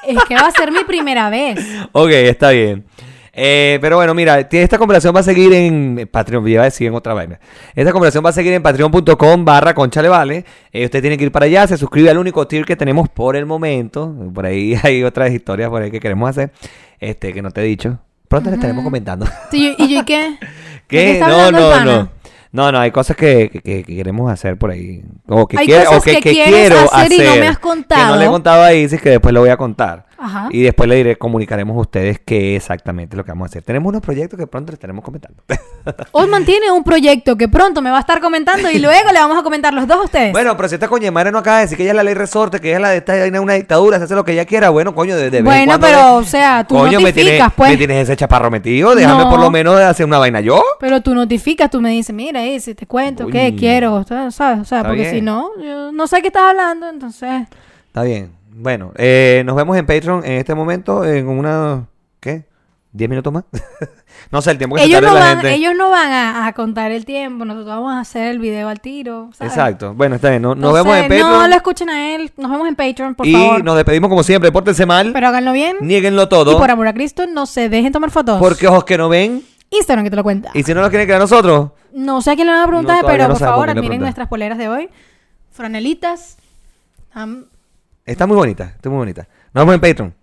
[0.07, 1.59] Es que va a ser mi primera vez.
[1.91, 2.85] ok, está bien.
[3.33, 6.95] Eh, pero bueno, mira, esta conversación va a seguir en Patreon, iba a decir en
[6.95, 7.39] otra vaina.
[7.75, 10.43] Esta conversación va a seguir en patreon.com barra conchalevale.
[10.73, 13.35] Eh, usted tiene que ir para allá, se suscribe al único tier que tenemos por
[13.37, 14.13] el momento.
[14.33, 16.51] Por ahí hay otras historias por ahí que queremos hacer,
[16.99, 17.99] este que no te he dicho.
[18.27, 19.25] Pronto le estaremos comentando.
[19.49, 20.37] Sí, ¿Y yo y qué?
[20.39, 20.47] ¿De
[20.87, 21.11] ¿Qué?
[21.13, 22.09] está No, no, no.
[22.53, 25.01] No, no, hay cosas que, que- que- que queremos hacer por ahí.
[25.25, 27.63] O que, Hay quiero, cosas o que, quiero hacer y no me hacer, has Que
[27.63, 28.15] no contado.
[28.17, 30.05] le he contado a Isis, que después lo voy a contar.
[30.21, 30.49] Ajá.
[30.51, 33.63] Y después le diré, comunicaremos a ustedes qué exactamente es lo que vamos a hacer.
[33.63, 35.41] Tenemos unos proyectos que pronto les estaremos comentando.
[36.11, 39.39] Osman tiene un proyecto que pronto me va a estar comentando y luego le vamos
[39.39, 40.31] a comentar los dos a ustedes.
[40.31, 42.13] bueno, pero si esta coña madre no acaba de decir que ella es la ley
[42.13, 44.69] resorte, que ella es la de esta una dictadura, se hace lo que ella quiera.
[44.69, 47.71] Bueno, coño, de, de Bueno, pero, o sea, tú coño, me notificas, tienes, pues.
[47.71, 48.93] me tienes ese chaparro metido.
[48.93, 49.29] Déjame No.
[49.29, 50.61] por lo menos hacer una vaina yo.
[50.79, 53.31] Pero tú notificas, tú me dices, mira, si te cuento, Uy.
[53.31, 54.39] qué quiero, ¿sabes?
[54.39, 55.15] O sea, porque bien.
[55.15, 57.47] si no, yo no sé qué estás hablando, entonces...
[57.87, 58.40] Está bien.
[58.53, 61.87] Bueno, eh, nos vemos en Patreon en este momento en una...
[62.19, 62.45] ¿Qué?
[62.93, 63.45] ¿10 minutos más?
[64.31, 65.53] no sé, el tiempo que Ellos se no, la van, gente.
[65.53, 68.81] ellos no van a, a contar el tiempo, nosotros vamos a hacer el video al
[68.81, 69.53] tiro, ¿sabes?
[69.53, 69.93] Exacto.
[69.93, 70.41] Bueno, está bien.
[70.41, 71.31] No- Nos Entonces, vemos en Patreon.
[71.31, 73.63] No lo escuchen a él, nos vemos en Patreon, por y favor.
[73.63, 74.51] nos despedimos como siempre.
[74.51, 75.11] Pórtense mal.
[75.13, 75.77] Pero háganlo bien.
[75.79, 76.57] Niéguenlo Y todo.
[76.57, 78.37] por amor a Cristo, no se dejen tomar fotos.
[78.39, 79.41] Porque ojos que no ven.
[79.69, 80.51] Instagram que te lo cuenta.
[80.53, 81.71] Y si no nos quieren creer a nosotros.
[81.93, 84.27] No sé a quién le van a preguntar, No, pero no por favor, admiren nuestras
[84.27, 84.89] poleras de hoy.
[85.51, 86.37] Franelitas.
[88.11, 88.73] Está muy bonita.
[88.75, 89.27] Está muy bonita.
[89.53, 90.20] Nos vemos en Patreon.